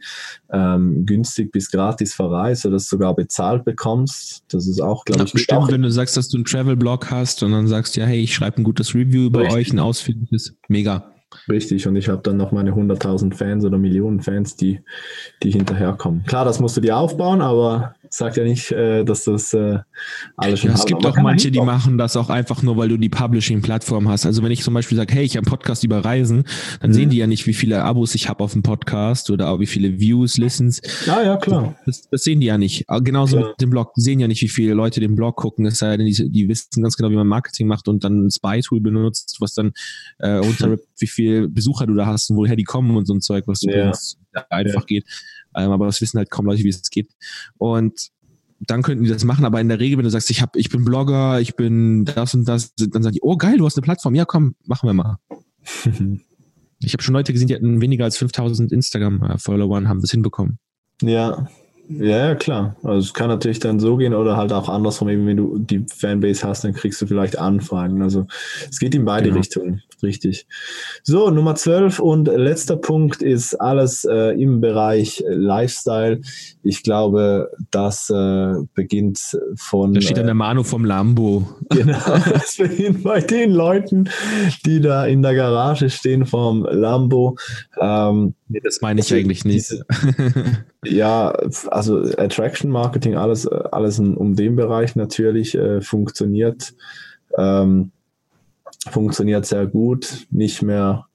ähm, 0.53 1.07
günstig 1.07 1.51
bis 1.51 1.71
gratis 1.71 2.13
verreist 2.13 2.67
oder 2.67 2.75
das 2.75 2.89
sogar 2.89 3.15
bezahlt 3.15 3.65
bekommst. 3.65 4.45
Das 4.49 4.67
ist 4.67 4.81
auch, 4.83 5.07
glaube 5.07 5.25
ich, 5.25 5.33
bestimmt, 5.33 5.59
auch 5.59 5.71
wenn 5.71 5.81
du 5.81 5.91
sagst, 5.91 6.17
dass 6.19 6.29
du 6.29 6.37
einen 6.37 6.45
Travel-Blog 6.45 7.11
hast 7.11 7.43
und 7.43 7.53
dann 7.53 7.67
sagst, 7.67 7.97
ja, 7.97 8.05
hey, 8.05 8.21
ich 8.21 8.35
schreibe 8.35 8.59
ein 8.59 8.65
gutes 8.65 8.95
Review 8.95 9.27
über 9.27 9.41
Richtig. 9.41 9.57
euch, 9.57 9.73
ein 9.73 9.79
ausführliches, 9.81 10.55
mega. 10.69 11.11
Richtig, 11.49 11.87
und 11.89 11.97
ich 11.97 12.09
habe 12.09 12.23
dann 12.23 12.37
noch 12.37 12.53
meine 12.53 12.73
100.000 12.73 13.35
Fans 13.35 13.65
oder 13.65 13.79
Millionen 13.79 14.21
Fans, 14.21 14.57
die, 14.57 14.81
die 15.43 15.51
hinterherkommen. 15.51 16.25
Klar, 16.25 16.45
das 16.45 16.61
musst 16.61 16.77
du 16.77 16.81
dir 16.81 16.97
aufbauen, 16.97 17.41
aber 17.41 17.95
sagt 18.17 18.37
ja 18.37 18.45
nicht, 18.45 18.71
äh, 18.71 19.05
dass 19.05 19.25
das 19.25 19.53
äh, 19.55 19.79
alles 20.37 20.61
schon 20.61 20.71
ja, 20.71 20.77
Es 20.77 20.87
gibt 20.87 21.05
auch 21.05 21.17
manche, 21.17 21.51
die 21.51 21.61
machen 21.61 21.99
das 21.99 22.17
auch 22.17 22.31
einfach 22.31 22.63
nur, 22.63 22.77
weil 22.77 22.89
du 22.89 22.97
die 22.97 23.09
Publishing-Plattform 23.09 24.09
hast. 24.09 24.25
Also 24.25 24.43
wenn 24.43 24.53
ich 24.53 24.63
zum 24.63 24.75
Beispiel 24.75 24.97
sage, 24.97 25.13
hey, 25.15 25.25
ich 25.25 25.37
habe 25.37 25.47
einen 25.47 25.51
Podcast 25.51 25.83
über 25.85 26.05
Reisen, 26.05 26.45
dann 26.81 26.91
mhm. 26.91 26.95
sehen 26.95 27.11
die 27.11 27.17
ja 27.17 27.27
nicht, 27.27 27.47
wie 27.47 27.55
viele 27.55 27.83
Abos 27.83 28.15
ich 28.15 28.29
habe 28.29 28.45
auf 28.45 28.53
dem 28.53 28.63
Podcast 28.63 29.31
oder 29.31 29.51
auch 29.51 29.61
wie 29.61 29.67
viele 29.67 29.99
Views, 29.99 30.39
Listens. 30.39 30.81
Ja, 31.07 31.23
ja, 31.23 31.37
klar. 31.37 31.75
Das, 31.87 32.09
das 32.09 32.23
sehen 32.23 32.41
die 32.41 32.47
ja 32.47 32.59
nicht. 32.59 32.87
Genauso 33.03 33.39
klar. 33.39 33.49
mit 33.51 33.61
dem 33.61 33.71
Blog. 33.71 33.95
Die 33.95 34.01
sehen 34.01 34.21
ja 34.21 34.29
nicht, 34.29 34.43
wie 34.43 34.49
viele 34.49 34.75
Leute 34.75 35.01
den 35.01 35.17
Blog 35.17 35.37
gucken. 35.37 35.67
Es 35.67 35.79
sei 35.79 35.97
denn, 35.97 36.07
die, 36.07 36.31
die 36.31 36.49
wissen 36.49 36.83
ganz 36.83 36.97
genau, 36.97 37.11
wie 37.11 37.17
man 37.17 37.27
Marketing 37.27 37.67
macht 37.67 37.89
und 37.89 38.05
dann 38.05 38.27
ein 38.27 38.31
Spy-Tool 38.31 38.81
benutzt, 38.81 39.37
was 39.41 39.55
dann 39.55 39.73
äh, 40.19 40.35
runterrippt, 40.35 40.87
wie 40.99 41.07
viele 41.07 41.49
Besucher 41.49 41.87
du 41.87 41.95
da 41.95 42.07
hast 42.07 42.31
und 42.31 42.37
woher 42.37 42.57
die 42.57 42.65
kommen 42.65 42.97
und 42.97 43.07
so 43.07 43.15
ein 43.15 43.21
Zeug, 43.21 43.45
was 43.47 43.63
ja. 43.63 43.93
einfach 44.51 44.83
ja. 44.83 44.87
geht. 44.87 45.05
Ähm, 45.57 45.71
aber 45.71 45.87
das 45.87 46.01
wissen 46.01 46.19
halt 46.19 46.31
kaum 46.31 46.47
Leute, 46.47 46.63
wie 46.65 46.69
es 46.69 46.91
geht. 46.91 47.11
Und 47.59 48.11
dann 48.61 48.83
könnten 48.83 49.05
die 49.05 49.11
das 49.11 49.25
machen, 49.25 49.45
aber 49.45 49.61
in 49.61 49.69
der 49.69 49.81
Regel, 49.81 49.99
wenn 49.99 50.05
du 50.05 50.11
sagst, 50.11 50.31
ich 50.31 50.41
hab, 50.41 50.57
ich 50.57 50.71
bin 50.71 50.85
Blogger, 50.85 51.41
ich 51.41 51.57
bin 51.57 52.05
das 52.05 52.35
und 52.35 52.47
das, 52.47 52.75
dann 52.75 53.03
sagen 53.03 53.15
die, 53.15 53.23
oh 53.23 53.37
geil, 53.37 53.59
du 53.59 53.67
hast 53.67 53.77
eine 53.77 53.83
Plattform, 53.83 54.15
ja 54.15 54.25
komm, 54.25 54.55
machen 54.65 54.89
wir 54.89 54.95
mal. 54.95 55.19
ich 56.81 56.93
habe 56.93 57.03
schon 57.03 57.15
Leute 57.15 57.33
gesehen, 57.33 57.49
die 57.49 57.55
hatten 57.55 57.81
weniger 57.81 58.05
als 58.05 58.17
5000 58.17 58.73
Instagram-Follower 58.73 59.77
und 59.77 59.89
haben 59.89 60.01
das 60.01 60.11
hinbekommen. 60.11 60.59
Ja, 61.03 61.49
ja, 61.89 62.29
ja, 62.29 62.35
klar. 62.35 62.77
Also 62.83 62.99
es 62.99 63.15
kann 63.15 63.29
natürlich 63.29 63.59
dann 63.59 63.79
so 63.79 63.97
gehen 63.97 64.15
oder 64.15 64.37
halt 64.37 64.53
auch 64.53 64.69
andersrum, 64.69 65.09
eben 65.11 65.27
wenn 65.27 65.37
du 65.37 65.59
die 65.59 65.85
Fanbase 65.95 66.47
hast, 66.47 66.65
dann 66.65 66.73
kriegst 66.73 67.01
du 67.03 67.07
vielleicht 67.07 67.39
Anfragen. 67.39 68.01
Also 68.03 68.27
es 68.71 68.79
geht 68.79 68.95
in 68.95 69.05
beide 69.05 69.27
genau. 69.27 69.39
Richtungen, 69.39 69.83
richtig. 70.03 70.47
So, 71.03 71.31
Nummer 71.31 71.55
12 71.55 71.99
und 71.99 72.27
letzter 72.29 72.77
Punkt 72.77 73.23
ist 73.23 73.55
alles 73.55 74.05
äh, 74.05 74.31
im 74.41 74.61
Bereich 74.61 75.23
Lifestyle. 75.29 76.21
Ich 76.63 76.83
glaube, 76.83 77.51
das 77.71 78.09
äh, 78.09 78.55
beginnt 78.75 79.39
von. 79.57 79.93
Da 79.93 80.01
steht 80.01 80.17
dann 80.17 80.27
der 80.27 80.35
Manu 80.35 80.63
vom 80.63 80.85
Lambo. 80.85 81.49
Genau, 81.75 81.99
das 82.33 82.57
beginnt 82.57 83.03
bei 83.03 83.21
den 83.21 83.51
Leuten, 83.51 84.09
die 84.65 84.81
da 84.81 85.07
in 85.07 85.23
der 85.23 85.35
Garage 85.35 85.91
stehen 85.91 86.25
vom 86.25 86.65
Lambo. 86.65 87.37
Ähm, 87.81 88.35
nee, 88.49 88.61
das 88.63 88.81
meine 88.81 89.01
ich 89.01 89.07
also 89.07 89.17
eigentlich 89.17 89.45
nicht. 89.45 89.73
Ja, 90.87 91.31
also 91.69 92.03
Attraction 92.19 92.71
Marketing, 92.71 93.17
alles, 93.17 93.47
alles 93.47 93.99
um 93.99 94.37
den 94.37 94.55
Bereich 94.55 94.97
natürlich 94.97 95.55
äh, 95.55 95.81
funktioniert. 95.81 96.75
Ähm, 97.39 97.91
funktioniert 98.91 99.47
sehr 99.47 99.67
gut, 99.67 100.27
nicht 100.31 100.63
mehr, 100.63 101.07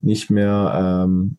nicht 0.00 0.30
mehr, 0.30 1.06
ähm, 1.06 1.38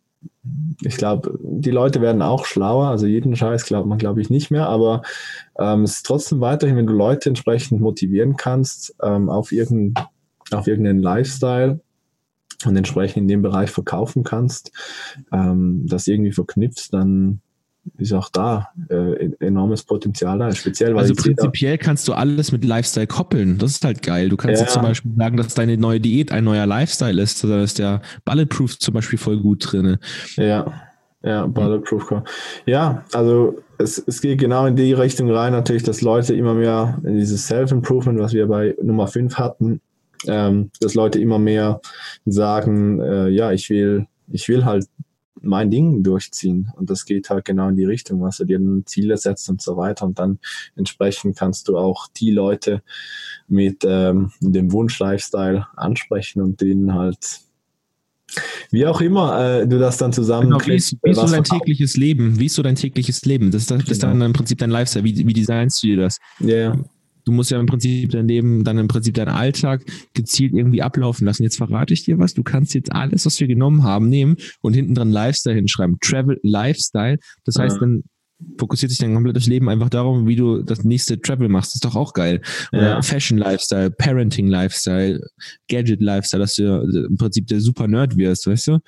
ich 0.82 0.98
glaube, 0.98 1.38
die 1.41 1.72
Leute 1.72 2.01
werden 2.01 2.22
auch 2.22 2.46
schlauer, 2.46 2.88
also 2.88 3.06
jeden 3.06 3.36
Scheiß 3.36 3.65
glaubt 3.65 3.88
man, 3.88 3.98
glaube 3.98 4.22
ich, 4.22 4.29
nicht 4.29 4.50
mehr, 4.50 4.67
aber 4.67 5.01
ähm, 5.60 5.84
es 5.84 5.96
ist 5.96 6.06
trotzdem 6.06 6.41
weiterhin, 6.41 6.77
wenn 6.77 6.88
du 6.88 6.94
Leute 6.94 7.29
entsprechend 7.29 7.82
motivieren 7.82 8.38
kannst 8.38 8.96
ähm, 9.03 9.29
auf, 9.29 9.51
irgendein, 9.51 10.06
auf 10.51 10.67
irgendeinen 10.67 11.01
Lifestyle 11.01 11.79
und 12.66 12.76
entsprechend 12.76 13.18
in 13.18 13.28
dem 13.28 13.42
Bereich 13.42 13.70
verkaufen 13.70 14.24
kannst, 14.24 14.72
ähm, 15.32 15.86
das 15.88 16.08
irgendwie 16.08 16.32
verknüpfst, 16.32 16.90
dann 16.92 17.42
ist 17.98 18.14
auch 18.14 18.30
da 18.30 18.70
äh, 18.90 19.30
enormes 19.40 19.84
Potenzial 19.84 20.40
da, 20.40 20.52
speziell 20.52 20.94
weil 20.94 21.04
Also 21.04 21.14
prinzipiell 21.14 21.78
kannst 21.78 22.08
du 22.08 22.14
alles 22.14 22.52
mit 22.52 22.66
Lifestyle 22.66 23.08
koppeln. 23.08 23.58
Das 23.58 23.72
ist 23.72 23.86
halt 23.86 24.02
geil. 24.02 24.30
Du 24.30 24.38
kannst 24.38 24.60
ja. 24.60 24.66
jetzt 24.66 24.74
zum 24.74 24.82
Beispiel 24.82 25.12
sagen, 25.18 25.38
dass 25.38 25.54
deine 25.54 25.78
neue 25.78 26.00
Diät 26.00 26.32
ein 26.32 26.44
neuer 26.44 26.66
Lifestyle 26.66 27.22
ist. 27.22 27.44
Da 27.44 27.62
ist 27.62 27.79
der 27.79 28.01
Bulletproof 28.25 28.77
zum 28.79 28.94
Beispiel 28.94 29.18
voll 29.18 29.40
gut 29.40 29.72
drin. 29.72 29.98
Ja, 30.36 30.74
ja, 31.24 31.46
Bulletproof. 31.48 32.24
Ja, 32.66 33.03
also 33.14 33.58
es, 33.77 33.98
es 34.05 34.22
geht 34.22 34.40
genau 34.40 34.66
in 34.66 34.75
die 34.75 34.94
Richtung 34.94 35.31
rein, 35.31 35.51
natürlich, 35.51 35.84
dass 35.84 36.01
Leute 36.01 36.34
immer 36.36 36.53
mehr 36.53 37.00
in 37.03 37.16
dieses 37.16 37.48
Self-Improvement, 37.48 38.20
was 38.20 38.34
wir 38.34 38.48
bei 38.48 38.75
Nummer 38.81 39.08
5 39.08 39.38
hatten, 39.38 39.81
ähm, 40.25 40.72
dass 40.80 40.96
Leute 40.96 41.20
immer 41.20 41.40
mehr 41.40 41.82
sagen, 42.25 43.00
äh, 43.00 43.30
ja, 43.30 43.51
ich 43.51 43.70
will, 43.70 44.08
ich 44.32 44.48
will 44.48 44.66
halt 44.66 44.88
mein 45.42 45.72
Ding 45.72 46.03
durchziehen. 46.03 46.72
Und 46.75 46.90
das 46.90 47.06
geht 47.06 47.30
halt 47.30 47.46
genau 47.46 47.70
in 47.70 47.75
die 47.75 47.86
Richtung, 47.86 48.22
was 48.22 48.38
du 48.38 48.46
dir 48.46 48.60
Ziele 48.86 49.18
setzt 49.18 49.50
und 49.50 49.62
so 49.62 49.77
weiter. 49.77 50.06
Und 50.06 50.20
dann 50.20 50.40
entsprechend 50.75 51.38
kannst 51.38 51.68
du 51.68 51.77
auch 51.77 52.08
die 52.16 52.32
Leute 52.32 52.82
mit 53.48 53.84
ähm, 53.86 54.32
dem 54.42 54.72
Wunsch-Lifestyle 54.72 55.68
ansprechen 55.75 56.42
und 56.42 56.62
denen 56.62 56.94
halt 56.94 57.40
wie 58.72 58.86
auch 58.86 59.00
immer 59.00 59.62
äh, 59.62 59.68
du 59.68 59.80
das 59.80 59.96
dann 59.96 60.12
zusammen 60.12 60.50
genau, 60.50 60.66
wie 60.66 60.75
ist, 60.75 60.98
wie 61.01 61.12
ist 61.12 61.18
so 61.18 61.27
dein 61.27 61.46
tägliches 61.46 61.96
Leben? 61.96 62.38
Wie 62.38 62.48
ist 62.48 62.56
so 62.56 62.62
dein 62.62 62.75
tägliches 62.75 63.24
Leben? 63.24 63.51
Das 63.51 63.62
ist, 63.62 63.72
das 63.72 63.84
ist 63.86 64.03
dann 64.03 64.22
im 64.22 64.34
Prinzip 64.34 64.58
dein 64.58 64.70
Lifestyle. 64.70 65.06
Wie, 65.06 65.25
wie 65.25 65.34
designst 65.34 65.82
du 65.82 65.88
dir 65.88 65.98
das? 65.98 66.18
Ja. 66.40 66.48
Yeah 66.48 66.84
du 67.27 67.33
musst 67.33 67.51
ja 67.51 67.59
im 67.59 67.66
Prinzip 67.66 68.11
dein 68.11 68.27
Leben, 68.27 68.63
dann 68.63 68.77
im 68.77 68.87
Prinzip 68.87 69.13
deinen 69.16 69.35
Alltag 69.35 69.83
gezielt 70.13 70.53
irgendwie 70.53 70.81
ablaufen 70.81 71.25
lassen. 71.25 71.44
Jetzt 71.44 71.57
verrate 71.57 71.94
ich 71.94 72.05
dir 72.05 72.18
was. 72.20 72.33
Du 72.33 72.42
kannst 72.42 72.74
jetzt 72.74 72.94
alles, 72.94 73.25
was 73.25 73.37
wir 73.40 73.48
genommen 73.48 73.83
haben, 73.83 74.07
nehmen 74.07 74.37
und 74.61 74.74
hinten 74.74 74.96
dran 74.96 75.11
Lifestyle 75.11 75.55
hinschreiben. 75.55 75.98
Travel 76.00 76.40
Lifestyle. 76.42 77.20
Das 77.44 77.59
heißt, 77.59 77.81
dann 77.81 78.03
fokussiert 78.57 78.92
sich 78.92 79.00
dein 79.00 79.13
komplettes 79.13 79.48
Leben 79.48 79.68
einfach 79.68 79.90
darum, 79.90 80.25
wie 80.25 80.37
du 80.37 80.61
das 80.63 80.85
nächste 80.85 81.20
Travel 81.20 81.50
machst. 81.50 81.72
Das 81.72 81.75
ist 81.75 81.85
doch 81.85 81.96
auch 81.96 82.13
geil. 82.13 82.42
Ja. 82.72 83.01
Fashion 83.01 83.37
Lifestyle, 83.37 83.92
Parenting 83.92 84.48
Lifestyle, 84.48 85.20
Gadget 85.68 86.01
Lifestyle, 86.01 86.42
dass 86.42 86.55
du 86.55 87.07
im 87.09 87.18
Prinzip 87.18 87.48
der 87.48 87.59
super 87.59 87.87
Nerd 87.87 88.16
wirst, 88.16 88.48
weißt 88.48 88.68
du? 88.68 88.79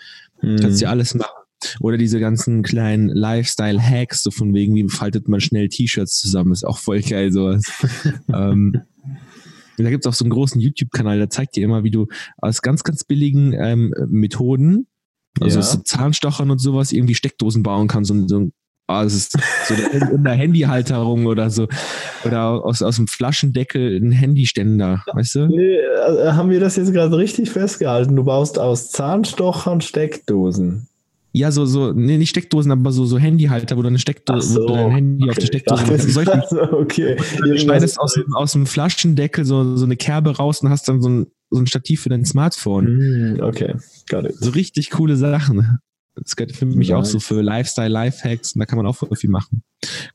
Mhm. 0.41 0.57
Kannst 0.61 0.79
dir 0.79 0.89
alles 0.89 1.13
machen. 1.13 1.38
Oder 1.79 1.97
diese 1.97 2.19
ganzen 2.19 2.63
kleinen 2.63 3.09
Lifestyle-Hacks, 3.09 4.23
so 4.23 4.31
von 4.31 4.53
wegen, 4.53 4.75
wie 4.75 4.87
faltet 4.89 5.27
man 5.27 5.39
schnell 5.39 5.69
T-Shirts 5.69 6.19
zusammen, 6.19 6.51
ist 6.51 6.65
auch 6.65 6.77
voll 6.77 7.01
geil, 7.01 7.31
sowas. 7.31 7.63
ähm, 8.33 8.81
da 9.77 9.89
gibt 9.89 10.05
es 10.05 10.09
auch 10.09 10.15
so 10.15 10.25
einen 10.25 10.31
großen 10.31 10.59
YouTube-Kanal, 10.59 11.17
der 11.17 11.29
zeigt 11.29 11.55
dir 11.55 11.63
immer, 11.63 11.83
wie 11.83 11.91
du 11.91 12.07
aus 12.37 12.61
ganz, 12.61 12.83
ganz 12.83 13.03
billigen 13.03 13.53
ähm, 13.53 13.93
Methoden, 14.07 14.87
also 15.39 15.59
ja. 15.59 15.63
so 15.63 15.79
Zahnstochern 15.79 16.51
und 16.51 16.59
sowas, 16.59 16.91
irgendwie 16.91 17.15
Steckdosen 17.15 17.63
bauen 17.63 17.87
kannst. 17.87 18.11
Und 18.11 18.27
so, 18.27 18.37
oh, 18.39 19.03
das 19.03 19.13
ist 19.13 19.37
so 19.67 19.73
in 19.73 20.23
der 20.23 20.33
Handyhalterung 20.33 21.25
oder 21.25 21.49
so. 21.49 21.67
Oder 22.25 22.65
aus, 22.65 22.81
aus 22.81 22.97
dem 22.97 23.07
Flaschendeckel 23.07 23.97
ein 23.97 24.11
Handyständer, 24.11 25.03
weißt 25.13 25.35
du? 25.35 25.47
Nee, 25.47 25.75
äh, 25.75 26.31
haben 26.31 26.49
wir 26.49 26.59
das 26.59 26.75
jetzt 26.75 26.93
gerade 26.93 27.15
richtig 27.17 27.49
festgehalten? 27.49 28.15
Du 28.15 28.23
baust 28.23 28.59
aus 28.59 28.89
Zahnstochern 28.89 29.81
Steckdosen. 29.81 30.87
Ja, 31.31 31.51
so, 31.51 31.65
so, 31.65 31.93
nee, 31.93 32.17
nicht 32.17 32.29
Steckdosen, 32.29 32.71
aber 32.71 32.91
so, 32.91 33.05
so 33.05 33.19
Handyhalter, 33.19 33.77
wo 33.77 33.81
du 33.81 33.87
eine 33.87 33.99
Steckdose, 33.99 34.53
so, 34.53 34.61
wo 34.63 34.67
du 34.67 34.73
dein 34.73 34.91
Handy 34.91 35.23
okay. 35.23 35.31
auf 35.31 35.37
die 35.37 35.45
Steckdose 35.45 35.85
machst. 35.91 36.09
Solche, 36.09 36.33
also, 36.33 36.61
okay. 36.73 37.17
Du 37.37 37.57
schneidest 37.57 37.99
aus, 37.99 38.19
aus 38.33 38.53
dem 38.53 38.65
Flaschendeckel 38.65 39.45
so, 39.45 39.77
so 39.77 39.85
eine 39.85 39.95
Kerbe 39.95 40.35
raus 40.37 40.61
und 40.61 40.69
hast 40.69 40.87
dann 40.87 41.01
so 41.01 41.09
ein, 41.09 41.27
so 41.51 41.59
ein 41.59 41.67
Stativ 41.67 42.01
für 42.01 42.09
dein 42.09 42.25
Smartphone. 42.25 43.35
Mm, 43.35 43.41
okay, 43.41 43.75
got 44.09 44.25
it. 44.25 44.37
So 44.39 44.51
richtig 44.51 44.89
coole 44.89 45.15
Sachen. 45.15 45.79
Das 46.15 46.35
gehört 46.35 46.51
für 46.51 46.65
mich 46.65 46.89
nice. 46.89 46.97
auch 46.97 47.05
so 47.05 47.19
für 47.19 47.41
Lifestyle, 47.41 47.89
Lifehacks 47.89 48.53
und 48.53 48.59
da 48.59 48.65
kann 48.65 48.77
man 48.77 48.87
auch 48.87 48.97
viel 49.15 49.29
machen. 49.29 49.63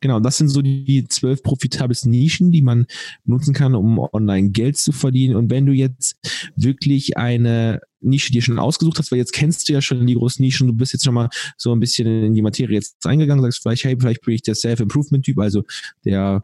Genau, 0.01 0.21
das 0.21 0.37
sind 0.37 0.49
so 0.49 0.61
die 0.61 1.07
zwölf 1.09 1.43
profitabelsten 1.43 2.11
Nischen, 2.11 2.51
die 2.51 2.63
man 2.63 2.87
nutzen 3.25 3.55
kann, 3.55 3.75
um 3.75 3.99
online 3.99 4.51
Geld 4.51 4.77
zu 4.77 4.93
verdienen. 4.93 5.37
Und 5.37 5.51
wenn 5.51 5.65
du 5.65 5.73
jetzt 5.73 6.17
wirklich 6.57 7.17
eine 7.17 7.81
Nische 8.05 8.33
dir 8.33 8.43
schon 8.43 8.59
ausgesucht 8.59 8.99
hast, 8.99 9.11
weil 9.11 9.19
jetzt 9.19 9.33
kennst 9.33 9.69
du 9.69 9.73
ja 9.73 9.81
schon 9.81 10.07
die 10.07 10.15
großen 10.15 10.45
Nischen, 10.45 10.67
du 10.67 10.75
bist 10.75 10.93
jetzt 10.93 11.05
schon 11.05 11.15
mal 11.15 11.29
so 11.57 11.73
ein 11.73 11.81
bisschen 11.81 12.07
in 12.25 12.35
die 12.35 12.43
Materie 12.43 12.75
jetzt 12.75 13.05
eingegangen, 13.07 13.43
sagst 13.43 13.63
vielleicht, 13.63 13.85
hey, 13.85 13.97
vielleicht 13.99 14.23
bin 14.23 14.35
ich 14.35 14.43
der 14.43 14.55
Self-Improvement-Typ, 14.55 15.39
also 15.39 15.63
der 16.05 16.43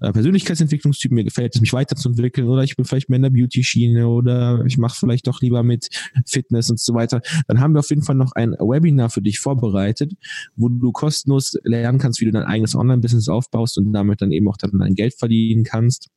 äh, 0.00 0.12
Persönlichkeitsentwicklungstyp, 0.12 1.12
mir 1.12 1.24
gefällt 1.24 1.54
es, 1.54 1.60
mich 1.60 1.72
weiterzuentwickeln 1.72 2.48
oder 2.48 2.64
ich 2.64 2.76
bin 2.76 2.84
vielleicht 2.84 3.08
mehr 3.08 3.16
in 3.16 3.22
der 3.22 3.30
Beauty-Schiene 3.30 4.08
oder 4.08 4.64
ich 4.66 4.76
mache 4.76 4.96
vielleicht 4.98 5.26
doch 5.26 5.40
lieber 5.40 5.62
mit 5.62 5.88
Fitness 6.26 6.70
und 6.70 6.80
so 6.80 6.94
weiter, 6.94 7.20
dann 7.46 7.60
haben 7.60 7.74
wir 7.74 7.80
auf 7.80 7.90
jeden 7.90 8.02
Fall 8.02 8.16
noch 8.16 8.32
ein 8.32 8.52
Webinar 8.52 9.10
für 9.10 9.22
dich 9.22 9.38
vorbereitet, 9.38 10.12
wo 10.56 10.68
du 10.68 10.90
kostenlos 10.90 11.56
lernen 11.62 11.98
kannst, 11.98 12.20
wie 12.20 12.24
du 12.24 12.32
dein 12.32 12.44
eigenes 12.44 12.74
Online-Business 12.74 13.28
aufbaust 13.28 13.78
und 13.78 13.92
damit 13.92 14.20
dann 14.20 14.32
eben 14.32 14.48
auch 14.48 14.56
dann 14.56 14.72
dein 14.78 14.94
Geld 14.94 15.14
verdienen 15.14 15.64
kannst. 15.64 16.08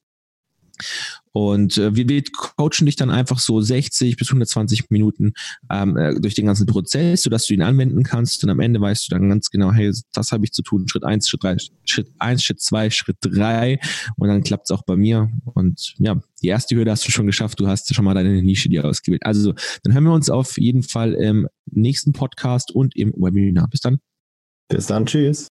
Und 1.31 1.77
äh, 1.77 1.95
wir, 1.95 2.09
wir 2.09 2.23
coachen 2.35 2.87
dich 2.87 2.95
dann 2.95 3.11
einfach 3.11 3.37
so 3.37 3.61
60 3.61 4.17
bis 4.17 4.29
120 4.29 4.89
Minuten 4.89 5.33
ähm, 5.69 5.95
äh, 5.95 6.19
durch 6.19 6.33
den 6.33 6.47
ganzen 6.47 6.65
Prozess, 6.65 7.23
sodass 7.23 7.45
du 7.45 7.53
ihn 7.53 7.61
anwenden 7.61 8.01
kannst. 8.03 8.43
Und 8.43 8.49
am 8.49 8.59
Ende 8.59 8.81
weißt 8.81 9.05
du 9.05 9.15
dann 9.15 9.29
ganz 9.29 9.51
genau, 9.51 9.71
hey, 9.71 9.91
das 10.13 10.31
habe 10.31 10.45
ich 10.45 10.51
zu 10.51 10.63
tun. 10.63 10.87
Schritt 10.87 11.03
eins, 11.03 11.29
Schritt 11.29 11.43
drei, 11.43 11.57
Schritt 11.85 12.09
eins, 12.17 12.43
Schritt 12.43 12.59
zwei, 12.59 12.89
Schritt 12.89 13.17
drei. 13.21 13.79
Und 14.15 14.29
dann 14.29 14.41
klappt 14.41 14.65
es 14.65 14.71
auch 14.71 14.83
bei 14.83 14.95
mir. 14.95 15.29
Und 15.53 15.93
ja, 15.99 16.19
die 16.41 16.47
erste 16.47 16.75
Hürde 16.75 16.89
hast 16.89 17.07
du 17.07 17.11
schon 17.11 17.27
geschafft. 17.27 17.59
Du 17.59 17.67
hast 17.67 17.93
schon 17.93 18.05
mal 18.05 18.15
deine 18.15 18.41
Nische 18.41 18.69
dir 18.69 18.83
ausgewählt. 18.85 19.23
Also, 19.23 19.53
dann 19.83 19.93
hören 19.93 20.05
wir 20.05 20.13
uns 20.13 20.31
auf 20.31 20.57
jeden 20.57 20.81
Fall 20.81 21.13
im 21.13 21.47
nächsten 21.65 22.13
Podcast 22.13 22.71
und 22.71 22.95
im 22.95 23.13
Webinar. 23.15 23.67
Bis 23.69 23.81
dann. 23.81 23.99
Bis 24.69 24.87
dann. 24.87 25.05
Tschüss. 25.05 25.45